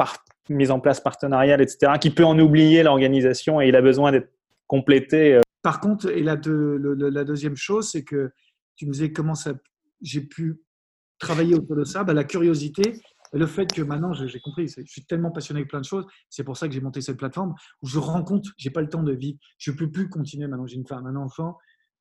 [0.49, 4.29] mise en place partenariale, etc., qui peut en oublier l'organisation et il a besoin d'être
[4.69, 5.33] complété.
[5.33, 5.41] Euh.
[5.61, 8.31] Par contre, et la, deuxième chose, c'est que
[8.77, 9.33] tu me disais comment
[10.01, 10.61] j'ai pu
[11.17, 13.01] travailler autour de ça, bah, la curiosité.
[13.33, 16.43] Le fait que maintenant, j'ai compris, je suis tellement passionné avec plein de choses, c'est
[16.43, 17.53] pour ça que j'ai monté cette plateforme
[17.83, 20.65] où je rends compte, j'ai pas le temps de vivre, je peux plus continuer maintenant,
[20.65, 21.57] j'ai une femme, un enfant,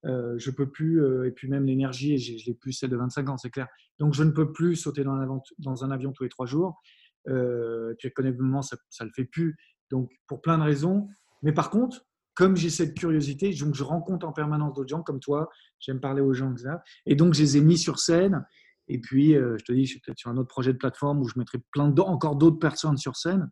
[0.06, 3.28] euh, je peux plus, euh, et puis même l'énergie, je l'ai plus celle de 25
[3.28, 3.66] ans, c'est clair.
[3.98, 6.80] Donc je ne peux plus sauter dans un, avion tous les trois jours.
[7.28, 9.58] Euh, puis économiquement, ça ne le fait plus.
[9.90, 11.08] Donc pour plein de raisons.
[11.42, 12.07] Mais par contre,
[12.38, 15.48] comme j'ai cette curiosité, donc je rencontre en permanence d'autres gens comme toi,
[15.80, 16.76] j'aime parler aux gens, etc.
[17.04, 18.46] Et donc je les ai mis sur scène.
[18.86, 21.18] Et puis, euh, je te dis, je suis peut-être sur un autre projet de plateforme
[21.18, 23.50] où je mettrai plein encore d'autres personnes sur scène.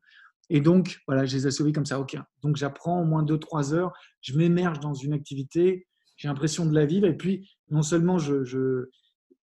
[0.51, 1.99] Et donc, voilà, je les ai sauvés comme ça.
[1.99, 2.17] OK.
[2.43, 6.87] Donc, j'apprends au moins 2-3 heures, je m'émerge dans une activité, j'ai l'impression de la
[6.87, 7.09] vivre.
[7.09, 8.87] Et puis, non seulement je, tu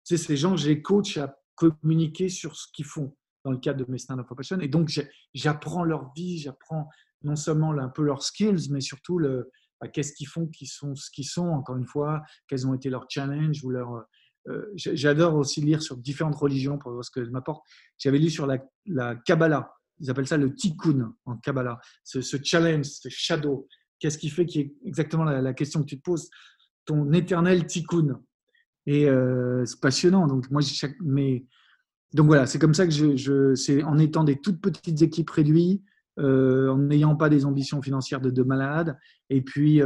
[0.02, 3.84] sais, ces gens, je les coach à communiquer sur ce qu'ils font dans le cadre
[3.84, 4.26] de mes stand-up.
[4.62, 4.90] Et donc,
[5.34, 6.88] j'apprends leur vie, j'apprends
[7.26, 10.94] non seulement un peu leurs skills, mais surtout le, bah, qu'est-ce qu'ils font, qui sont
[10.94, 14.06] ce qu'ils sont, encore une fois, quels ont été leurs challenges ou leurs
[14.48, 17.64] euh, j'adore aussi lire sur différentes religions pour voir ce qu'elles m'apportent.
[17.98, 19.72] J'avais lu sur la, la, Kabbalah.
[19.98, 21.80] Ils appellent ça le tikkun en Kabbalah.
[22.04, 23.66] Ce, challenge, ce shadow.
[23.98, 26.30] Qu'est-ce qui fait qui est exactement la, question que tu te poses?
[26.84, 28.20] Ton éternel tikkun.
[28.86, 30.28] Et euh, c'est passionnant.
[30.28, 31.44] Donc, moi, chaque, mais,
[32.12, 35.82] donc voilà, c'est comme ça que je c'est en étant des toutes petites équipes réduites,
[36.18, 38.98] euh, en n'ayant pas des ambitions financières de, de malade,
[39.30, 39.80] et puis,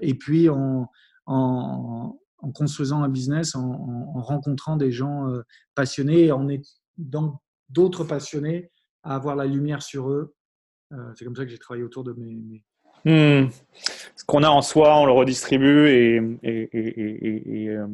[0.00, 0.90] et puis en,
[1.26, 5.42] en, en construisant un business, en, rencontrant des gens euh,
[5.74, 6.46] passionnés, en
[6.96, 8.70] dans d'autres passionnés
[9.02, 10.34] à avoir la lumière sur eux.
[10.92, 12.64] Euh, c'est comme ça que j'ai travaillé autour de mes.
[13.04, 13.50] Hmm.
[14.16, 17.86] Ce qu'on a en soi, on le redistribue et, et, euh,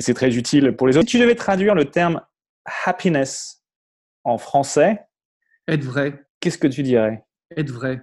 [0.00, 1.08] c'est très utile pour les autres.
[1.08, 2.20] Si tu devais traduire le terme
[2.84, 3.62] happiness
[4.24, 5.02] en français,
[5.68, 6.26] être vrai.
[6.40, 7.24] Qu'est-ce que tu dirais?
[7.56, 8.02] Être vrai.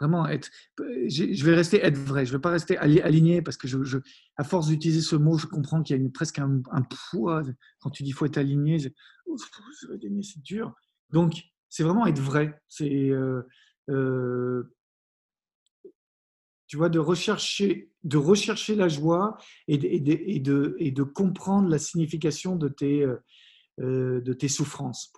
[0.00, 2.26] Vraiment, être, je vais rester être vrai.
[2.26, 3.98] Je ne vais pas rester aligné parce que, je,
[4.36, 6.62] à force d'utiliser ce mot, je comprends qu'il y a une, presque un,
[7.10, 7.42] poids.
[7.80, 10.74] Quand tu dis faut être aligné, c'est dur.
[11.10, 12.60] Donc, c'est vraiment être vrai.
[12.68, 13.42] C'est, euh,
[13.90, 14.74] euh,
[16.66, 19.36] tu vois, de rechercher, de rechercher la joie
[19.68, 23.06] et de, comprendre la signification de tes,
[23.80, 25.12] euh, de tes souffrances.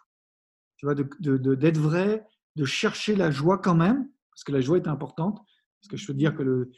[1.23, 5.39] Tu d'être vrai, de chercher la joie quand même parce que la joie est importante.
[5.81, 6.71] Parce que je veux dire que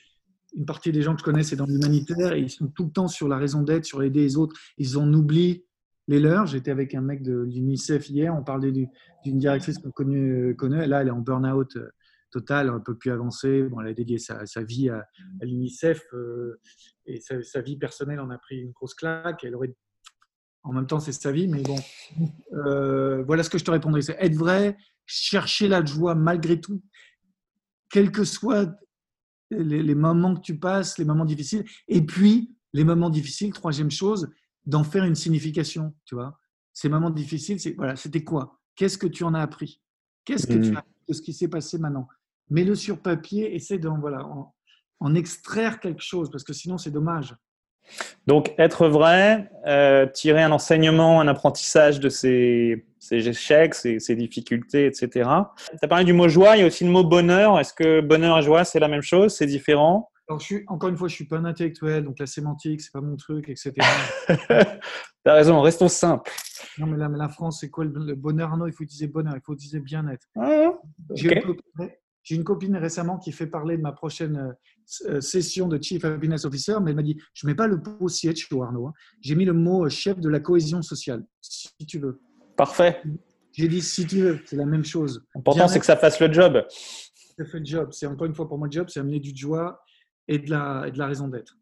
[0.54, 2.90] une partie des gens que je connais, c'est dans l'humanitaire et ils sont tout le
[2.90, 4.56] temps sur la raison d'être, sur aider les autres.
[4.78, 5.64] Ils en oublient
[6.08, 6.46] les leurs.
[6.46, 10.86] J'étais avec un mec de l'UNICEF hier, on parlait d'une directrice qu'on connaît.
[10.86, 11.88] Là, elle est en burn-out euh,
[12.30, 13.64] total, un peu plus avancé.
[13.64, 15.06] Bon, elle a dédié sa, vie à,
[15.40, 16.60] l'UNICEF euh,
[17.06, 19.44] et sa, vie personnelle en a pris une grosse claque.
[19.44, 19.74] Elle aurait,
[20.66, 21.76] en même temps, c'est sa vie, mais bon.
[22.52, 24.76] Euh, voilà ce que je te répondrais c'est être vrai,
[25.06, 26.82] chercher la joie malgré tout
[27.90, 28.74] quels que soient
[29.50, 34.28] les, moments que tu passes, les moments difficiles, et puis les moments difficiles, troisième chose,
[34.64, 36.36] d'en faire une signification, tu vois.
[36.72, 38.58] Ces moments difficiles, c'est voilà, c'était quoi?
[38.74, 39.80] Qu'est-ce que tu en as appris?
[40.24, 40.76] Qu'est-ce que tu mmh.
[40.76, 42.08] as appris de ce qui s'est passé maintenant?
[42.50, 44.26] Mets-le sur papier, essaie d'en voilà,
[44.98, 47.36] en extraire quelque chose, parce que sinon c'est dommage.
[48.26, 55.08] Donc, être vrai, euh, tirer un enseignement, un apprentissage de ces, échecs, ces, difficultés, etc.
[55.10, 57.58] Tu as parlé du mot joie, il y a aussi le mot bonheur.
[57.58, 60.10] Est-ce que bonheur et joie, c'est la même chose C'est différent?
[60.28, 62.80] Alors, je suis, Encore une fois, je ne suis pas un intellectuel, donc la sémantique,
[62.80, 63.72] c'est pas mon truc, etc.
[64.26, 64.32] tu
[65.24, 66.32] as raison, restons simples.
[66.78, 68.56] Non, mais la, France, c'est quoi le bonheur?
[68.56, 70.26] Non, il faut utiliser bonheur, il faut utiliser bien-être.
[70.36, 70.72] Ah,
[72.26, 74.52] J'ai une copine récemment qui fait parler de ma prochaine
[75.06, 77.76] euh, session de Chief Happiness Officer, mais elle m'a dit Je ne mets pas le
[77.76, 78.88] mot CH au Arnaud.
[78.88, 78.94] Hein.
[79.20, 82.20] J'ai mis le mot chef de la cohésion sociale, si tu veux.
[82.56, 83.00] Parfait.
[83.52, 85.24] J'ai dit Si tu veux, c'est la même chose.
[85.36, 86.66] L'important, c'est que ça fasse le job.
[87.38, 87.90] Ça fait le job.
[87.92, 89.80] C'est encore une fois pour moi le job, c'est amener du joie
[90.26, 91.56] et de la, de la raison d'être.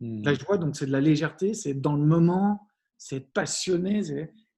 [0.00, 0.22] Hmm.
[0.24, 2.66] La joie, donc, c'est de la légèreté, c'est dans le moment,
[2.96, 4.00] c'est passionné.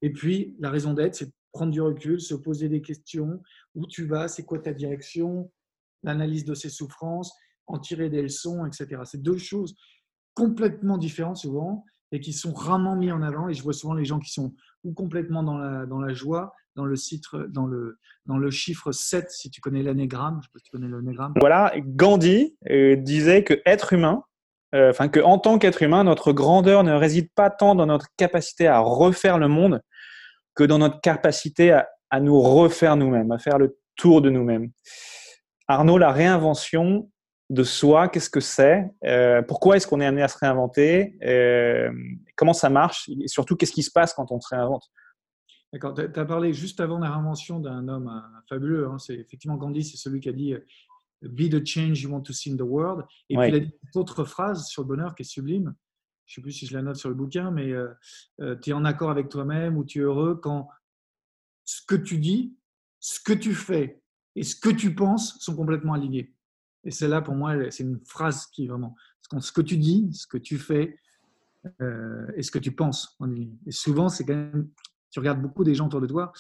[0.00, 3.42] Et puis, la raison d'être, c'est prendre du recul, se poser des questions.
[3.74, 4.28] Où tu vas?
[4.28, 5.50] C'est quoi ta direction?
[6.02, 7.32] L'analyse de ses souffrances,
[7.66, 9.02] en tirer des leçons, etc.
[9.04, 9.76] C'est deux choses
[10.34, 13.48] complètement différentes souvent et qui sont rarement mis en avant.
[13.48, 16.54] Et je vois souvent les gens qui sont ou complètement dans la, dans la joie,
[16.76, 20.40] dans le, dans, le, chiffre 7, si tu connais l'anégramme.
[21.38, 24.24] Voilà, Gandhi euh, disait que être humain,
[24.74, 28.06] euh, enfin que en tant qu'être humain, notre grandeur ne réside pas tant dans notre
[28.16, 29.80] capacité à refaire le monde
[30.54, 34.70] que dans notre capacité à, à nous refaire nous-mêmes, à faire le tour de nous-mêmes.
[35.68, 37.10] Arnaud, la réinvention
[37.50, 38.88] de soi, qu'est-ce que c'est?
[39.04, 41.16] Euh, Pourquoi est-ce qu'on est amené à se réinventer?
[41.22, 41.90] Euh,
[42.36, 43.08] Comment ça marche?
[43.20, 44.90] Et surtout, qu'est-ce qui se passe quand on se réinvente?
[45.72, 45.94] D'accord.
[45.94, 48.88] Tu as parlé juste avant la réinvention d'un homme euh, fabuleux.
[48.88, 48.98] Hein.
[48.98, 50.54] C'est effectivement Gandhi, c'est celui qui a dit
[51.22, 53.04] Be the change you want to see in the world.
[53.28, 55.74] Et puis il a dit une autre phrase sur le bonheur qui est sublime.
[56.30, 57.72] Je ne sais plus si je la note sur le bouquin, mais
[58.62, 60.68] tu es en accord avec toi-même ou tu es heureux quand
[61.64, 62.54] ce que tu dis,
[63.00, 64.00] ce que tu fais
[64.36, 66.32] et ce que tu penses sont complètement alignés.
[66.84, 68.94] Et celle-là, pour moi, c'est une phrase qui est vraiment
[69.40, 70.96] ce que tu dis, ce que tu fais
[71.80, 73.18] euh, et ce que tu penses.
[73.66, 74.68] Et souvent, c'est quand même,
[75.10, 76.32] tu regardes beaucoup des gens autour de toi.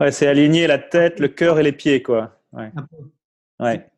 [0.00, 2.42] Ouais, c'est aligner la tête, le cœur et les pieds, quoi.
[2.52, 2.72] Ouais.
[3.60, 3.90] ouais.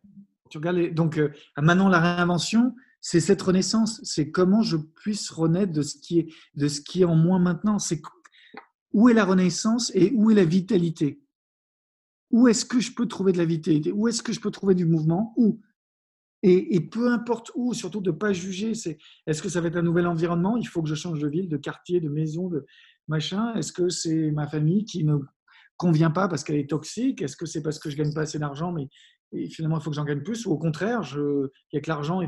[0.50, 2.74] Tu regardes donc euh, maintenant la réinvention,
[3.06, 4.00] c'est cette renaissance.
[4.02, 7.38] C'est comment je puisse renaître de ce qui est de ce qui est en moi
[7.38, 7.78] maintenant.
[7.78, 8.00] C'est
[8.94, 11.20] où est la renaissance et où est la vitalité?
[12.30, 13.92] Où est-ce que je peux trouver de la vitalité?
[13.92, 15.34] Où est-ce que je peux trouver du mouvement?
[15.36, 15.60] Où?
[16.42, 18.72] Et, peu importe où, surtout de ne pas juger,
[19.26, 20.56] est-ce que ça va être un nouvel environnement?
[20.56, 22.64] Il faut que je change de ville, de quartier, de maison, de
[23.06, 23.54] machin.
[23.54, 25.18] Est-ce que c'est ma famille qui ne
[25.76, 27.20] convient pas parce qu'elle est toxique?
[27.20, 28.88] Est-ce que c'est parce que je gagne pas assez d'argent, mais
[29.48, 30.46] finalement il faut que j'en gagne plus?
[30.46, 32.22] Ou au contraire, il y a que l'argent,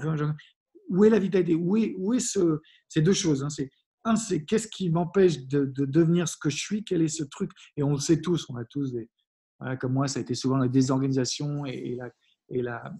[0.89, 3.71] où est la vitalité Où est, où est ce, ces deux choses hein, C'est
[4.05, 7.25] un, c'est qu'est-ce qui m'empêche de, de, devenir ce que je suis Quel est ce
[7.25, 9.09] truc Et on le sait tous, on a tous des,
[9.81, 11.97] comme moi, ça a été souvent la désorganisation et,
[12.51, 12.93] la,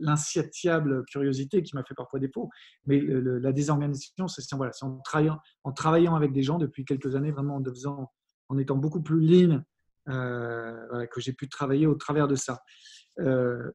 [0.00, 2.48] l'insatiable curiosité qui m'a fait parfois défaut.
[2.86, 7.32] Mais la désorganisation, c'est voilà, en, travaillant, en travaillant avec des gens depuis quelques années,
[7.32, 8.10] vraiment en, faisant,
[8.48, 9.62] en étant beaucoup plus lean,
[10.08, 12.62] euh, que j'ai pu travailler au travers de ça.
[13.20, 13.70] Euh,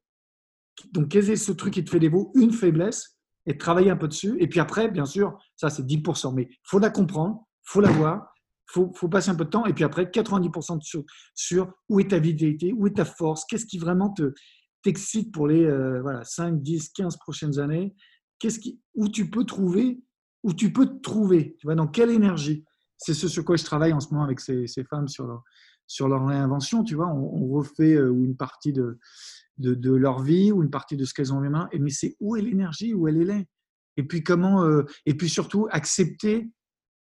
[0.92, 4.08] donc, quel est ce truc qui te fait défaut Une faiblesse et travailler un peu
[4.08, 4.36] dessus.
[4.40, 7.82] Et puis après, bien sûr, ça c'est 10%, mais il faut la comprendre, il faut
[7.82, 8.34] la voir,
[8.68, 9.66] faut, faut passer un peu de temps.
[9.66, 13.66] Et puis après, 90% sur, sur où est ta vitalité, où est ta force, qu'est-ce
[13.66, 14.34] qui vraiment te
[14.84, 17.96] t'excite pour les euh, voilà, 5, 10, 15 prochaines années,
[18.40, 20.00] qu'est-ce qui, où tu peux trouver,
[20.44, 22.64] où tu peux te trouver, tu vois, dans quelle énergie?
[22.98, 25.44] C'est ce sur quoi je travaille en ce moment avec ces, ces femmes sur leur,
[25.88, 29.00] sur leur réinvention, tu vois, on, refait euh, une partie de,
[29.58, 32.16] de, leur vie ou une partie de ce qu'elles ont en main, et mais c'est
[32.20, 33.48] où est l'énergie, où elle est.
[33.98, 36.50] Et puis comment, euh, et puis surtout accepter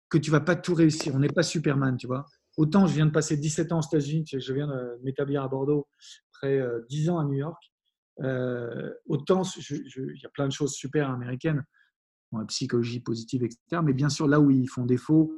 [0.09, 1.15] que tu vas pas tout réussir.
[1.15, 2.25] On n'est pas Superman, tu vois.
[2.55, 5.87] Autant je viens de passer 17 ans aux États-Unis, je viens de m'établir à Bordeaux,
[6.35, 7.57] après 10 ans à New York.
[8.21, 11.63] Euh, autant il y a plein de choses super américaines,
[12.31, 13.81] la psychologie positive, etc.
[13.83, 15.35] Mais bien sûr, là où ils font défaut,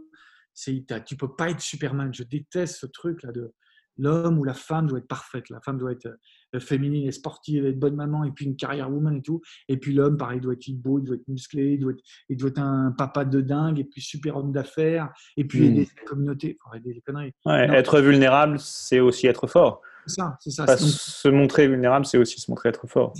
[0.53, 2.13] c'est tu peux pas être Superman.
[2.13, 3.53] Je déteste ce truc là de
[3.97, 5.49] l'homme ou la femme doit être parfaite.
[5.49, 6.07] La femme doit être
[6.55, 9.41] euh, féminine et sportive, être bonne maman, et puis une carrière woman et tout.
[9.67, 12.37] Et puis l'homme, pareil, doit être beau, il doit être musclé, il doit être, il
[12.37, 15.99] doit être un papa de dingue, et puis super homme d'affaires, et puis aider hmm.
[15.99, 16.57] sa communauté.
[16.65, 17.33] Enfin, des conneries.
[17.45, 19.81] être vulnérable, c'est aussi être fort.
[20.07, 20.77] C'est ça, c'est ça.
[20.77, 23.13] se montrer vulnérable, c'est aussi se montrer être fort.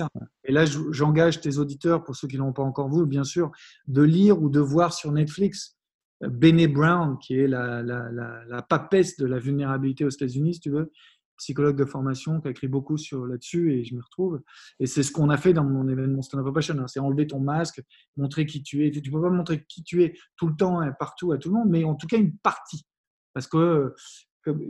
[0.44, 3.52] Et là, j'engage tes auditeurs, pour ceux qui ne l'ont pas encore vu, bien sûr,
[3.88, 5.75] de lire ou de voir sur Netflix
[6.22, 10.70] Bene Brown, qui est la, la, la, papesse de la vulnérabilité aux États-Unis, si tu
[10.70, 10.92] veux,
[11.38, 14.42] psychologue de formation, qui a écrit beaucoup sur là-dessus, et je me retrouve.
[14.80, 16.88] Et c'est ce qu'on a fait dans mon événement Stand Up Passion, hein.
[16.88, 17.82] c'est enlever ton masque,
[18.16, 18.92] montrer qui tu es.
[18.92, 21.56] Tu ne peux pas montrer qui tu es tout le temps, partout, à tout le
[21.56, 22.86] monde, mais en tout cas une partie.
[23.34, 23.94] Parce que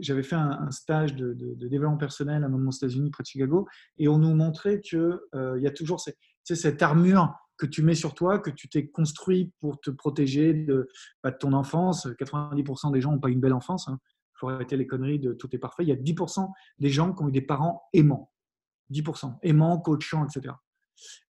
[0.00, 1.34] j'avais fait un, stage de,
[1.68, 5.18] développement personnel à un moment aux États-Unis, près de Chicago, et on nous montrait qu'il
[5.34, 6.00] euh, y a toujours
[6.44, 10.88] cette armure que tu mets sur toi, que tu t'es construit pour te protéger de,
[11.22, 12.06] bah, de, ton enfance.
[12.06, 13.86] 90% des gens n'ont pas une belle enfance.
[13.88, 14.00] Il hein.
[14.34, 15.84] faut arrêter les conneries de tout est parfait.
[15.84, 18.30] Il y a 10% des gens qui ont eu des parents aimants.
[18.92, 19.38] 10%.
[19.42, 20.54] Aimants, coachants, etc.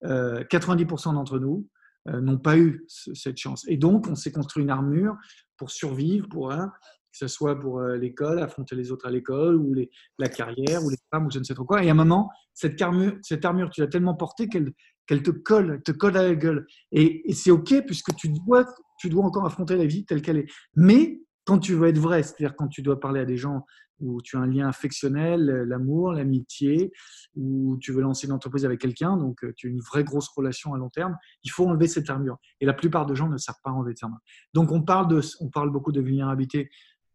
[0.04, 1.68] 90% d'entre nous
[2.08, 3.64] euh, n'ont pas eu cette chance.
[3.68, 5.16] Et donc, on s'est construit une armure
[5.56, 6.72] pour survivre, pour hein,
[7.18, 9.74] que ce soit pour euh, l'école, affronter les autres à l'école, ou
[10.18, 11.82] la carrière, ou les femmes, ou je ne sais trop quoi.
[11.82, 14.72] Et à un moment, cette armure, cette armure tu l'as tellement portée qu'elle
[15.06, 16.66] qu'elle te colle, te colle à la gueule.
[16.90, 18.66] Et, et c'est OK puisque tu dois,
[18.98, 20.50] tu dois encore affronter la vie telle qu'elle est.
[20.74, 23.64] Mais quand tu veux être vrai, c'est-à-dire quand tu dois parler à des gens
[23.98, 26.92] où tu as un lien affectionnel, l'amour, l'amitié,
[27.34, 30.28] où tu veux lancer une entreprise avec quelqu'un, donc euh, tu as une vraie grosse
[30.28, 32.36] relation à long terme, il faut enlever cette armure.
[32.60, 34.20] Et la plupart de gens ne savent pas enlever cette armure.
[34.54, 36.68] Donc on parle, de, on parle beaucoup de vulnérabilité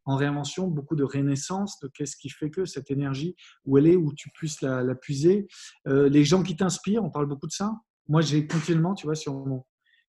[0.05, 3.35] en réinvention, beaucoup de renaissance, de qu'est-ce qui fait que cette énergie,
[3.65, 5.47] où elle est, où tu puisses la, puiser.
[5.87, 7.71] Euh, les gens qui t'inspirent, on parle beaucoup de ça.
[8.07, 9.63] Moi, j'ai continuellement, tu vois, sur mon,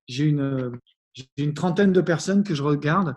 [0.08, 0.72] j'ai une,
[1.36, 3.16] une trentaine de personnes que je regarde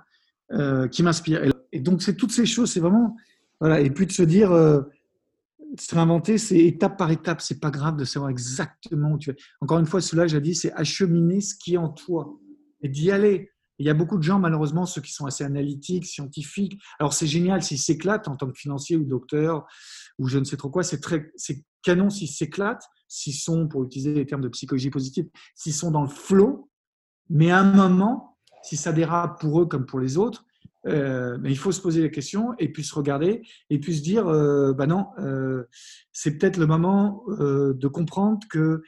[0.51, 1.41] euh, qui m'inspirent.
[1.71, 3.15] Et, donc, c'est toutes ces choses, c'est vraiment,
[3.59, 3.81] voilà.
[3.81, 4.81] Et puis de se dire, euh,
[5.79, 7.41] se réinventer, c'est étape par étape.
[7.41, 9.35] C'est pas grave de savoir exactement où tu es.
[9.61, 12.38] Encore une fois, cela, j'ai dit, c'est acheminer ce qui est en toi
[12.81, 13.51] et d'y aller.
[13.79, 16.79] Il y a beaucoup de gens, malheureusement, ceux qui sont assez analytiques, scientifiques.
[16.99, 19.65] Alors, c'est génial s'ils s'éclatent en tant que financier ou docteur
[20.17, 20.83] ou je ne sais trop quoi.
[20.83, 25.27] C'est très, c'est canon s'ils s'éclatent, s'ils sont, pour utiliser les termes de psychologie positive,
[25.55, 26.69] s'ils sont dans le flow.
[27.29, 30.45] Mais à un moment, si ça dérape pour eux comme pour les autres,
[30.88, 34.27] euh, il faut se poser la question et puis se regarder et puis se dire,
[34.27, 35.63] euh, bah non, euh,
[36.11, 38.83] c'est peut-être le moment de comprendre que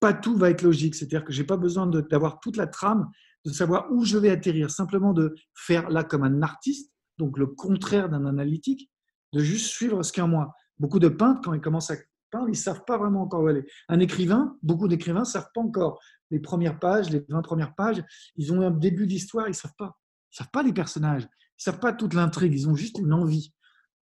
[0.00, 0.94] pas tout va être logique.
[0.94, 3.08] C'est-à-dire que j'ai pas besoin d'avoir toute la trame,
[3.44, 7.46] de savoir où je vais atterrir, simplement de faire là comme un artiste, donc le
[7.46, 8.90] contraire d'un analytique,
[9.32, 10.54] de juste suivre ce qu'un moi.
[10.78, 11.96] Beaucoup de peintres, quand ils commencent à
[12.30, 13.64] peindre, ils savent pas vraiment encore où aller.
[13.88, 16.00] Un écrivain, beaucoup d'écrivains savent pas encore
[16.30, 18.02] les premières pages, les 20 premières pages.
[18.36, 19.98] Ils ont un début d'histoire, ils savent pas.
[20.32, 21.24] Ils savent pas les personnages.
[21.24, 22.54] Ils savent pas toute l'intrigue.
[22.54, 23.52] Ils ont juste une envie.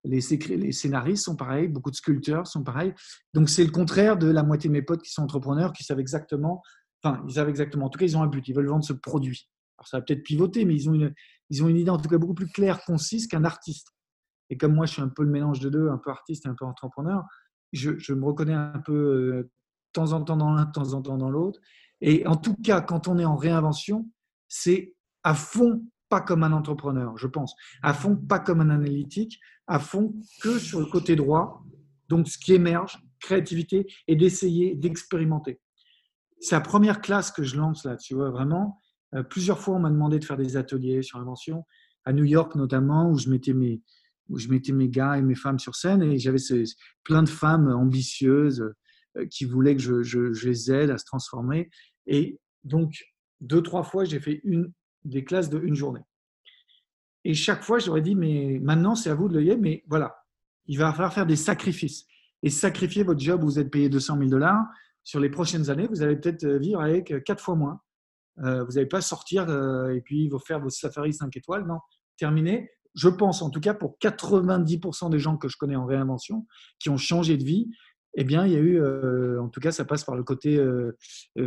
[0.04, 2.94] Les scénaristes sont pareils, beaucoup de sculpteurs sont pareils.
[3.34, 6.00] Donc c'est le contraire de la moitié de mes potes qui sont entrepreneurs, qui savent
[6.00, 6.62] exactement
[7.02, 7.86] Enfin, ils savent exactement.
[7.86, 8.46] En tout cas, ils ont un but.
[8.48, 9.48] Ils veulent vendre ce produit.
[9.78, 11.14] Alors, ça va peut-être pivoter, mais ils ont, une,
[11.48, 13.94] ils ont une idée en tout cas beaucoup plus claire, concise qu'un artiste.
[14.50, 16.48] Et comme moi, je suis un peu le mélange de deux, un peu artiste et
[16.48, 17.24] un peu entrepreneur,
[17.72, 19.50] je, me reconnais un peu euh, de
[19.92, 21.60] temps en temps dans l'un, de temps en temps dans l'autre.
[22.00, 24.10] Et en tout cas, quand on est en réinvention,
[24.48, 27.54] c'est à fond pas comme un entrepreneur, je pense.
[27.82, 31.64] À fond pas comme un analytique, à fond que sur le côté droit.
[32.08, 35.60] Donc, ce qui émerge, créativité, et d'essayer d'expérimenter
[36.40, 38.78] c'est la première classe que je lance là, tu vois, vraiment.
[39.14, 41.64] Euh, plusieurs fois, on m'a demandé de faire des ateliers sur l'invention,
[42.04, 43.82] à New York notamment, où je mettais mes,
[44.28, 46.38] où je mettais mes gars et mes femmes sur scène, et j'avais
[47.04, 48.72] plein de femmes ambitieuses
[49.16, 51.68] euh, qui voulaient que je, je, les aide à se transformer.
[52.06, 52.94] Et donc,
[53.40, 54.72] deux, trois fois, j'ai fait une,
[55.04, 56.02] des classes de une journée.
[57.24, 60.14] Et chaque fois, j'aurais dit, mais maintenant, c'est à vous de le mais voilà,
[60.66, 62.06] il va falloir faire des sacrifices.
[62.42, 64.64] Et sacrifier votre job vous êtes payé 200 000 dollars,
[65.10, 67.80] sur les prochaines années, vous allez peut-être euh, vivre avec euh, quatre fois moins.
[68.44, 69.42] Euh, vous n'allez pas sortir
[69.92, 71.66] et puis vous faire vos safaris 5 étoiles.
[71.66, 71.78] Non,
[72.16, 72.70] terminé.
[72.94, 76.46] Je pense, en tout cas, pour 90% des gens que je connais en réinvention,
[76.78, 77.68] qui ont changé de vie,
[78.14, 78.80] eh bien, il y a eu,
[79.38, 80.58] en tout cas, ça passe par le côté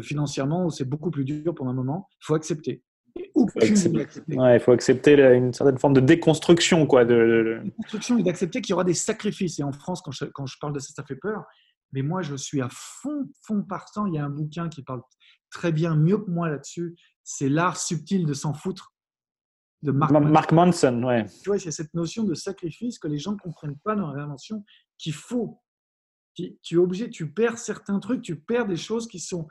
[0.02, 2.08] financièrement où c'est beaucoup plus dur pour un moment.
[2.22, 2.84] Il faut accepter.
[3.16, 6.86] Il faut accepter, il faut accepter une certaine forme de déconstruction.
[6.86, 9.60] Quoi, de, Déconstruction et d'accepter qu'il y aura des sacrifices.
[9.60, 11.44] Et en France, quand je, quand je parle de ça, ça fait peur.
[11.94, 14.06] Mais moi, je suis à fond, fond partant.
[14.08, 15.02] Il y a un bouquin qui parle
[15.50, 16.96] très bien, mieux que moi là-dessus.
[17.24, 18.94] C'est L'art subtil de s'en foutre
[19.84, 21.04] de Mark, Manson.
[21.04, 21.26] Ouais.
[21.42, 23.96] Tu vois, il y a cette notion de sacrifice que les gens ne comprennent pas
[23.96, 24.64] dans la réinvention
[24.98, 25.60] qu'il faut.
[26.36, 29.48] Tu, es obligé, tu perds certains trucs, tu perds des choses qui sont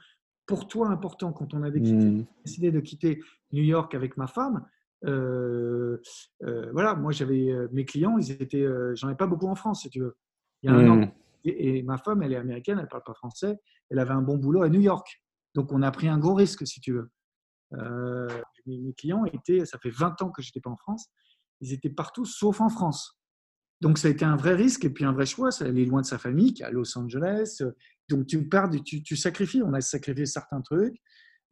[0.47, 1.37] pour toi importantes.
[1.37, 2.25] Quand on a hmm.
[2.45, 3.21] décidé de quitter
[3.53, 4.67] New York avec ma femme,
[5.05, 5.99] euh,
[6.45, 9.83] euh, voilà, moi j'avais euh, mes clients, ils étaient, j'en ai pas beaucoup en France,
[9.83, 10.17] si tu veux.
[10.63, 13.15] Il y a un an, Et, ma femme, elle est américaine, elle ne parle pas
[13.15, 13.57] français.
[13.91, 15.23] Elle avait un bon boulot à New York.
[15.55, 17.11] Donc, on a pris un gros risque, si tu veux.
[17.75, 18.29] Euh,
[18.67, 21.09] mes clients étaient, ça fait 20 ans que je n'étais pas en France,
[21.61, 23.19] ils étaient partout sauf en France.
[23.81, 25.51] Donc, ça a été un vrai risque et puis un vrai choix.
[25.51, 27.63] Ça allait loin de sa famille, qui est à Los Angeles.
[28.09, 29.63] Donc, tu pars, tu, tu sacrifies.
[29.63, 31.03] On a sacrifié certains trucs,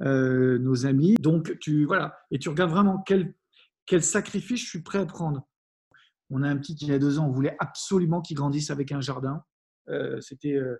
[0.02, 1.16] euh, nos amis.
[1.18, 2.16] Donc, tu, voilà.
[2.30, 3.34] Et tu regardes vraiment quel,
[3.84, 5.48] quel sacrifice je suis prêt à prendre.
[6.30, 9.00] On a un petit qui, a deux ans, on voulait absolument qu'il grandisse avec un
[9.00, 9.44] jardin.
[9.90, 10.76] Euh, c'était euh,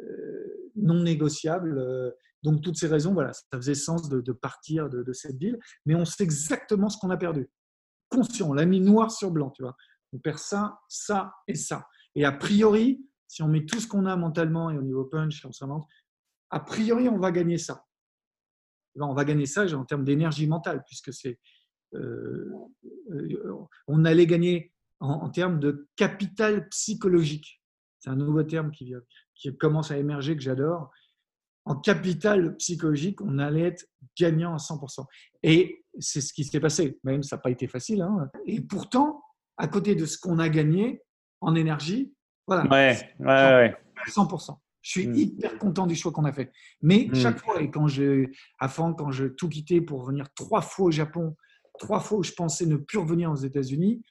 [0.00, 2.14] euh, non négociable.
[2.42, 5.58] donc, toutes ces raisons, voilà, ça faisait sens de, partir de, cette ville.
[5.86, 7.48] Mais on sait exactement ce qu'on a perdu.
[8.10, 9.76] Conscient, on l'a mis noir sur blanc, tu vois.
[10.12, 11.86] On perd ça, ça et ça.
[12.14, 15.44] Et a priori, si on met tout ce qu'on a mentalement et au niveau punch,
[15.44, 15.86] on s'invente,
[16.50, 17.84] a priori, on va gagner ça.
[18.98, 21.38] On va gagner ça en termes d'énergie mentale, puisque c'est.
[23.86, 27.57] on allait gagner en, termes de capital psychologique.
[28.00, 28.94] C'est un nouveau terme qui,
[29.34, 30.90] qui commence à émerger que j'adore.
[31.64, 33.86] En capital psychologique, on allait être
[34.18, 35.04] gagnant à 100%.
[35.42, 36.98] Et c'est ce qui s'est passé.
[37.04, 38.02] Même ça n'a pas été facile.
[38.02, 38.30] Hein.
[38.46, 39.22] Et pourtant,
[39.56, 41.02] à côté de ce qu'on a gagné
[41.40, 42.14] en énergie,
[42.46, 42.62] voilà.
[42.70, 43.76] Ouais, ouais, ouais.
[44.08, 44.58] 100%.
[44.80, 45.14] Je suis Mm.
[45.16, 46.50] hyper content du choix qu'on a fait.
[46.80, 47.14] Mais Mm.
[47.16, 50.90] chaque fois, et quand j'ai, avant, quand j'ai tout quitté pour venir trois fois au
[50.90, 51.36] Japon,
[51.78, 54.02] trois fois où je pensais ne plus revenir aux États-Unis,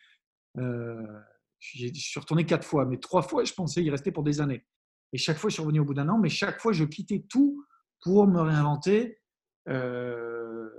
[0.59, 1.01] euh,
[1.59, 4.65] je suis retourné quatre fois, mais trois fois, je pensais y rester pour des années.
[5.13, 7.25] Et chaque fois, je suis revenu au bout d'un an, mais chaque fois, je quittais
[7.29, 7.63] tout
[8.01, 9.19] pour me réinventer.
[9.69, 10.69] euh,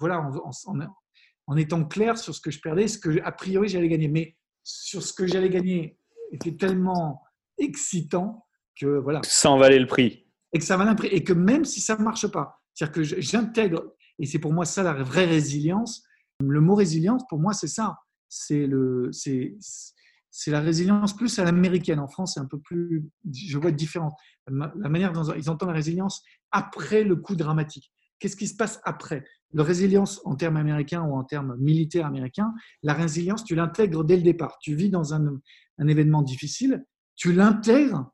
[0.00, 0.94] voilà, en, en- en-
[1.46, 4.08] en étant clair sur ce que je perdais, ce que a priori j'allais gagner.
[4.08, 5.98] Mais sur ce que j'allais gagner
[6.32, 7.22] était tellement
[7.58, 8.46] excitant
[8.80, 10.26] que voilà, Ça en valait le prix.
[10.52, 12.92] et que ça valait un prix, et que même si ça ne marche pas, c'est-à-dire
[12.94, 16.04] que j'intègre, et c'est pour moi ça la vraie résilience.
[16.40, 17.98] Le mot résilience, pour moi, c'est ça.
[18.28, 19.54] C'est le, c'est,
[20.36, 22.00] c'est la résilience plus à l'américaine.
[22.00, 24.14] En France, c'est un peu plus, je vois différente.
[24.48, 27.92] La manière dont ils entendent la résilience après le coup dramatique.
[28.18, 29.24] Qu'est-ce qui se passe après?
[29.52, 34.16] La résilience en termes américains ou en termes militaires américains, la résilience, tu l'intègres dès
[34.16, 34.58] le départ.
[34.60, 35.40] Tu vis dans un,
[35.86, 38.10] événement difficile, tu l'intègres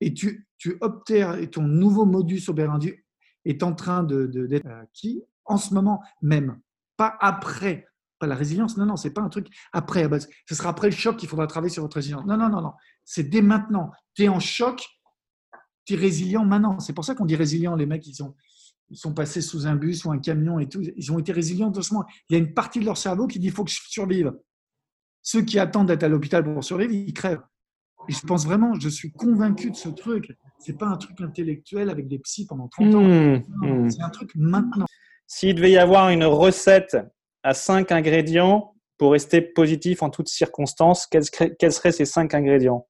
[0.00, 2.92] et tu, tu obtères et ton nouveau modus operandi
[3.44, 6.60] est en train de, de- d'être acquis en ce moment même,
[6.96, 7.89] pas après.
[8.20, 10.06] Pas la résilience, non, non, c'est pas un truc après.
[10.46, 12.26] Ce sera après le choc qu'il faudra travailler sur votre résilience.
[12.26, 12.72] Non, non, non, non.
[13.04, 13.90] C'est dès maintenant.
[14.14, 14.86] Tu es en choc,
[15.86, 16.78] tu es résilient maintenant.
[16.80, 17.74] C'est pour ça qu'on dit résilient.
[17.76, 18.36] Les mecs, ils sont,
[18.90, 20.82] ils sont passés sous un bus ou un camion et tout.
[20.82, 22.04] Ils ont été résilients doucement.
[22.28, 24.34] Il y a une partie de leur cerveau qui dit il faut que je survive.
[25.22, 27.42] Ceux qui attendent d'être à l'hôpital pour survivre, ils crèvent.
[28.08, 30.36] Et je pense vraiment, je suis convaincu de ce truc.
[30.58, 33.00] C'est pas un truc intellectuel avec des psys pendant 30 ans.
[33.00, 33.90] Non, hmm.
[33.90, 34.86] C'est un truc maintenant.
[35.26, 36.98] S'il devait y avoir une recette
[37.42, 42.86] à cinq ingrédients pour rester positif en toutes circonstances, quels, seraient- ces cinq ingrédients?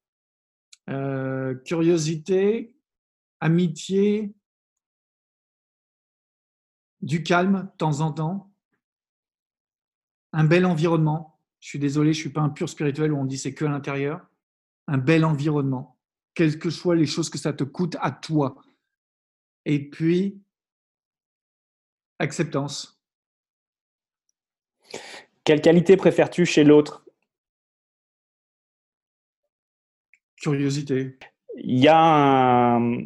[0.89, 2.75] Euh, curiosité,
[3.41, 4.35] amitié,
[7.01, 8.53] du calme de temps en temps,
[10.33, 11.39] un bel environnement.
[11.61, 13.69] Je suis désolé, je suis pas un pur spirituel où on dit c'est que à
[13.69, 14.27] l'intérieur.
[14.87, 15.99] Un bel environnement,
[16.35, 18.57] quelles que soient les choses que ça te coûte à toi.
[19.65, 20.43] Et puis,
[22.19, 23.00] acceptance.
[25.45, 27.05] Quelle qualité préfères-tu chez l'autre?
[30.41, 31.18] Curiosité.
[31.57, 32.97] Il y a un,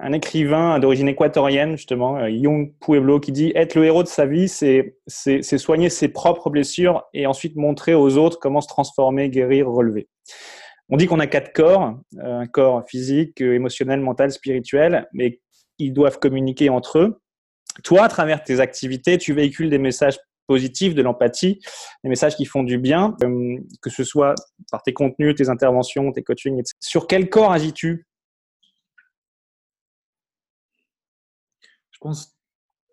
[0.00, 4.26] un écrivain d'origine équatorienne, justement, euh, Young Pueblo, qui dit Être le héros de sa
[4.26, 4.96] vie, c'est
[5.58, 10.08] soigner ses propres blessures et ensuite montrer aux autres comment se transformer, guérir, relever.
[10.88, 15.40] On dit qu'on a quatre corps, euh, un corps physique, émotionnel, mental, spirituel, mais
[15.78, 17.20] ils doivent communiquer entre eux.
[17.84, 20.18] Toi, à travers tes activités, tu véhicules des messages
[20.50, 21.60] positifs, de l'empathie,
[22.02, 24.34] des messages qui font du bien, euh, que ce soit
[24.72, 26.74] par tes contenus, tes interventions, tes coachings, etc.
[26.80, 28.04] Sur quel corps agis-tu?
[31.92, 32.36] Je pense.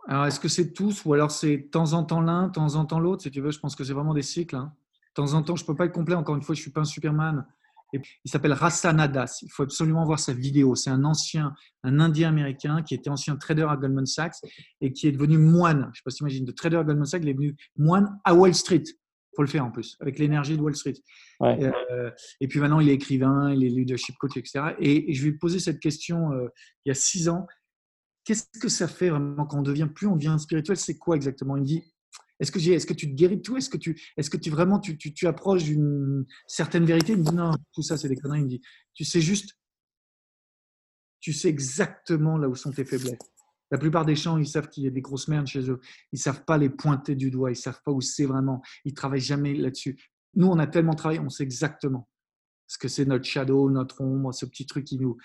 [0.08, 2.76] Alors, est-ce que c'est tous ou alors c'est de temps en temps l'un, de temps
[2.76, 3.24] en temps l'autre?
[3.24, 4.56] Si tu veux, je pense que c'est vraiment des cycles.
[4.56, 4.72] hein.
[5.16, 6.14] De temps en temps, je peux pas être complet.
[6.14, 7.44] Encore une fois, je suis pas un Superman.
[7.94, 9.40] Et il s'appelle Rassanadas.
[9.42, 10.76] Il faut absolument voir sa vidéo.
[10.76, 14.36] C'est un ancien, un Indien américain qui était ancien trader à Goldman Sachs
[14.82, 15.90] et qui est devenu moine.
[15.94, 18.20] Je sais pas si tu imagines, de trader à Goldman Sachs, il est devenu moine
[18.26, 18.84] à Wall Street.
[19.36, 20.96] faut le faire en plus, avec l'énergie de Wall Street.
[21.40, 21.72] Ouais.
[21.92, 22.12] Euh,
[22.42, 24.76] et puis maintenant, il est écrivain, il est leadership coach, etc.
[24.80, 26.48] Et, et je lui ai posé cette question euh,
[26.86, 27.48] il y a six ans.
[28.26, 31.56] Qu'est-ce que ça fait vraiment quand on devient plus, on devient spirituel C'est quoi exactement?
[31.56, 31.84] Il me dit
[32.40, 33.58] est-ce que, tu te guéris de tout?
[33.58, 37.14] Est-ce que tu, est-ce que tu vraiment tu, tu, tu approches d'une certaine vérité?
[37.14, 38.40] Il me dit non, tout ça c'est des conneries.
[38.40, 38.62] Il me dit
[38.94, 39.58] tu sais juste,
[41.20, 43.18] tu sais exactement là où sont tes faiblesses.
[43.70, 45.82] La plupart des gens, ils savent qu'il y a des grosses merdes chez eux.
[46.14, 47.52] Ils savent pas les pointer du doigt.
[47.52, 48.62] Ils savent pas où c'est vraiment.
[48.86, 50.00] Ils travaillent jamais là-dessus.
[50.36, 52.08] Nous, on a tellement travaillé, on sait exactement
[52.68, 55.18] ce que c'est notre shadow, notre ombre, ce petit truc qui nous.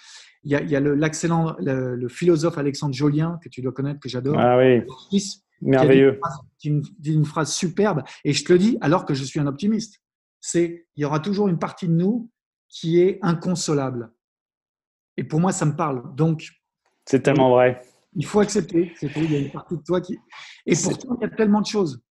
[0.44, 3.62] Il y a, il y a le- l'excellent, le, le philosophe Alexandre Jolien que tu
[3.62, 4.36] dois connaître, que j'adore.
[4.38, 6.20] Ah oui, Fils, merveilleux.
[6.58, 10.00] qui une, phrase superbe, et je te le dis alors que je suis un optimiste.
[10.40, 12.30] C'est il y aura toujours une partie de nous
[12.68, 14.10] qui est inconsolable.
[15.16, 16.14] Et pour moi, ça me parle.
[16.14, 16.48] Donc,
[17.04, 17.82] C'est tellement vrai.
[18.14, 18.92] il faut accepter.
[18.96, 19.10] C'est.
[19.16, 20.18] Il y a une partie de toi qui.
[20.66, 22.02] Et pourtant, il y a tellement de choses.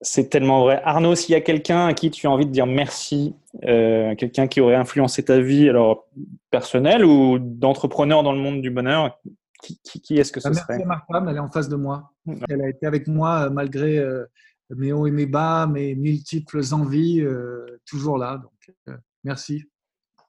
[0.00, 0.82] C'est tellement vrai.
[0.84, 3.34] Arnaud, s'il y a quelqu'un à qui tu as envie de dire merci,
[3.64, 6.06] euh, quelqu'un qui aurait influencé ta vie, alors
[6.50, 9.18] personnelle ou d'entrepreneur dans le monde du bonheur,
[9.64, 11.68] qui, qui- qui est-ce que ce Bah, merci serait ma femme, elle est en face
[11.68, 12.12] de moi.
[12.26, 12.36] Ouais.
[12.50, 14.24] Elle a été avec moi euh, malgré euh,
[14.70, 18.38] mes hauts et mes bas, mes multiples envies, euh, toujours là.
[18.42, 19.64] Donc, euh, merci.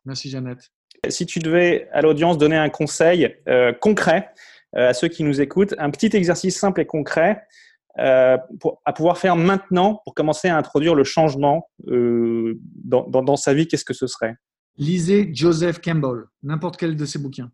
[0.05, 0.69] Merci, Jeannette.
[1.09, 4.29] Si tu devais à l'audience donner un conseil euh, concret
[4.75, 7.43] euh, à ceux qui nous écoutent, un petit exercice simple et concret
[8.59, 13.53] pour, à pouvoir faire maintenant pour commencer à introduire le changement dans, dans- dans sa
[13.53, 14.35] vie, qu'est-ce que ce serait?
[14.77, 17.49] Lisez Joseph Campbell, n'importe quel de ses bouquins.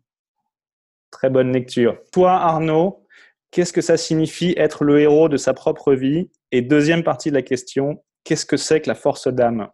[1.12, 1.98] Très bonne lecture.
[2.10, 3.06] Toi, Arnaud,
[3.52, 6.30] qu'est-ce que ça signifie être le héros de sa propre vie?
[6.50, 9.68] Et deuxième partie de la question, qu'est-ce que c'est que la force d'âme?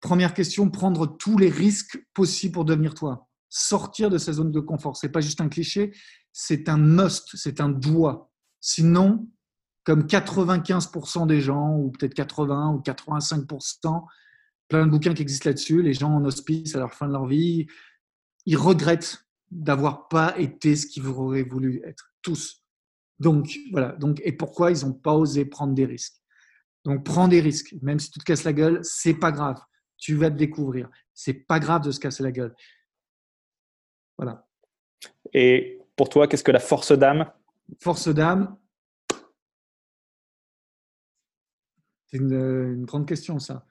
[0.00, 3.28] Première question, prendre tous les risques possibles pour devenir toi.
[3.50, 4.96] Sortir de sa zone de confort.
[4.96, 5.92] C'est pas juste un cliché,
[6.32, 8.30] c'est un must, c'est un doigt.
[8.60, 9.28] Sinon,
[9.84, 14.06] comme 95% des gens, ou peut-être 80 ou 85%,
[14.68, 17.26] plein de bouquins qui existent là-dessus, les gens en hospice à la fin de leur
[17.26, 17.66] vie,
[18.46, 22.64] ils regrettent d'avoir pas été ce qu'ils auraient voulu être, tous.
[23.18, 23.92] Donc, voilà.
[23.92, 26.16] Donc, et pourquoi ils n'ont pas osé prendre des risques?
[26.84, 27.74] Donc, prends des risques.
[27.82, 29.60] Même si tu te casses la gueule, c'est pas grave.
[29.98, 30.88] Tu vas te découvrir.
[31.12, 32.54] C'est pas grave de se casser la gueule.
[34.16, 34.46] Voilà.
[35.32, 37.30] Et pour toi, qu'est-ce que la force d'âme?
[37.80, 38.56] Force d'âme,
[42.10, 43.66] c'est une, grande question, ça.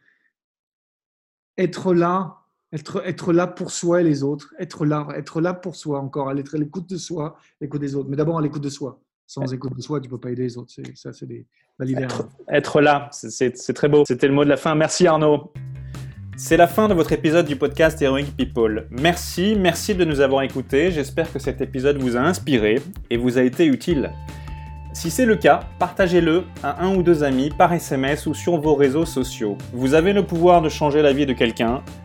[1.57, 2.38] Être là,
[2.73, 6.31] être, être là pour soi et les autres, être là, être là pour soi encore,
[6.31, 8.99] être à l'écoute de soi, l'écoute des autres, mais d'abord à l'écoute de soi.
[9.25, 10.73] Sans écoute de soi, tu ne peux pas aider les autres.
[10.95, 11.45] Ça, c'est des
[11.79, 14.03] être, être là, c'est très beau.
[14.07, 14.75] C'était le mot de la fin.
[14.75, 15.53] Merci Arnaud.
[16.35, 18.87] C'est la fin de votre épisode du podcast Heroic People.
[18.89, 20.89] Merci, merci de nous avoir écoutés.
[20.91, 24.11] J'espère que cet épisode vous a inspiré et vous a été utile.
[24.93, 28.75] Si c'est le cas, partagez-le à un ou deux amis par SMS ou sur vos
[28.75, 29.57] réseaux sociaux.
[29.71, 31.83] Vous avez le pouvoir de changer la vie de quelqu'un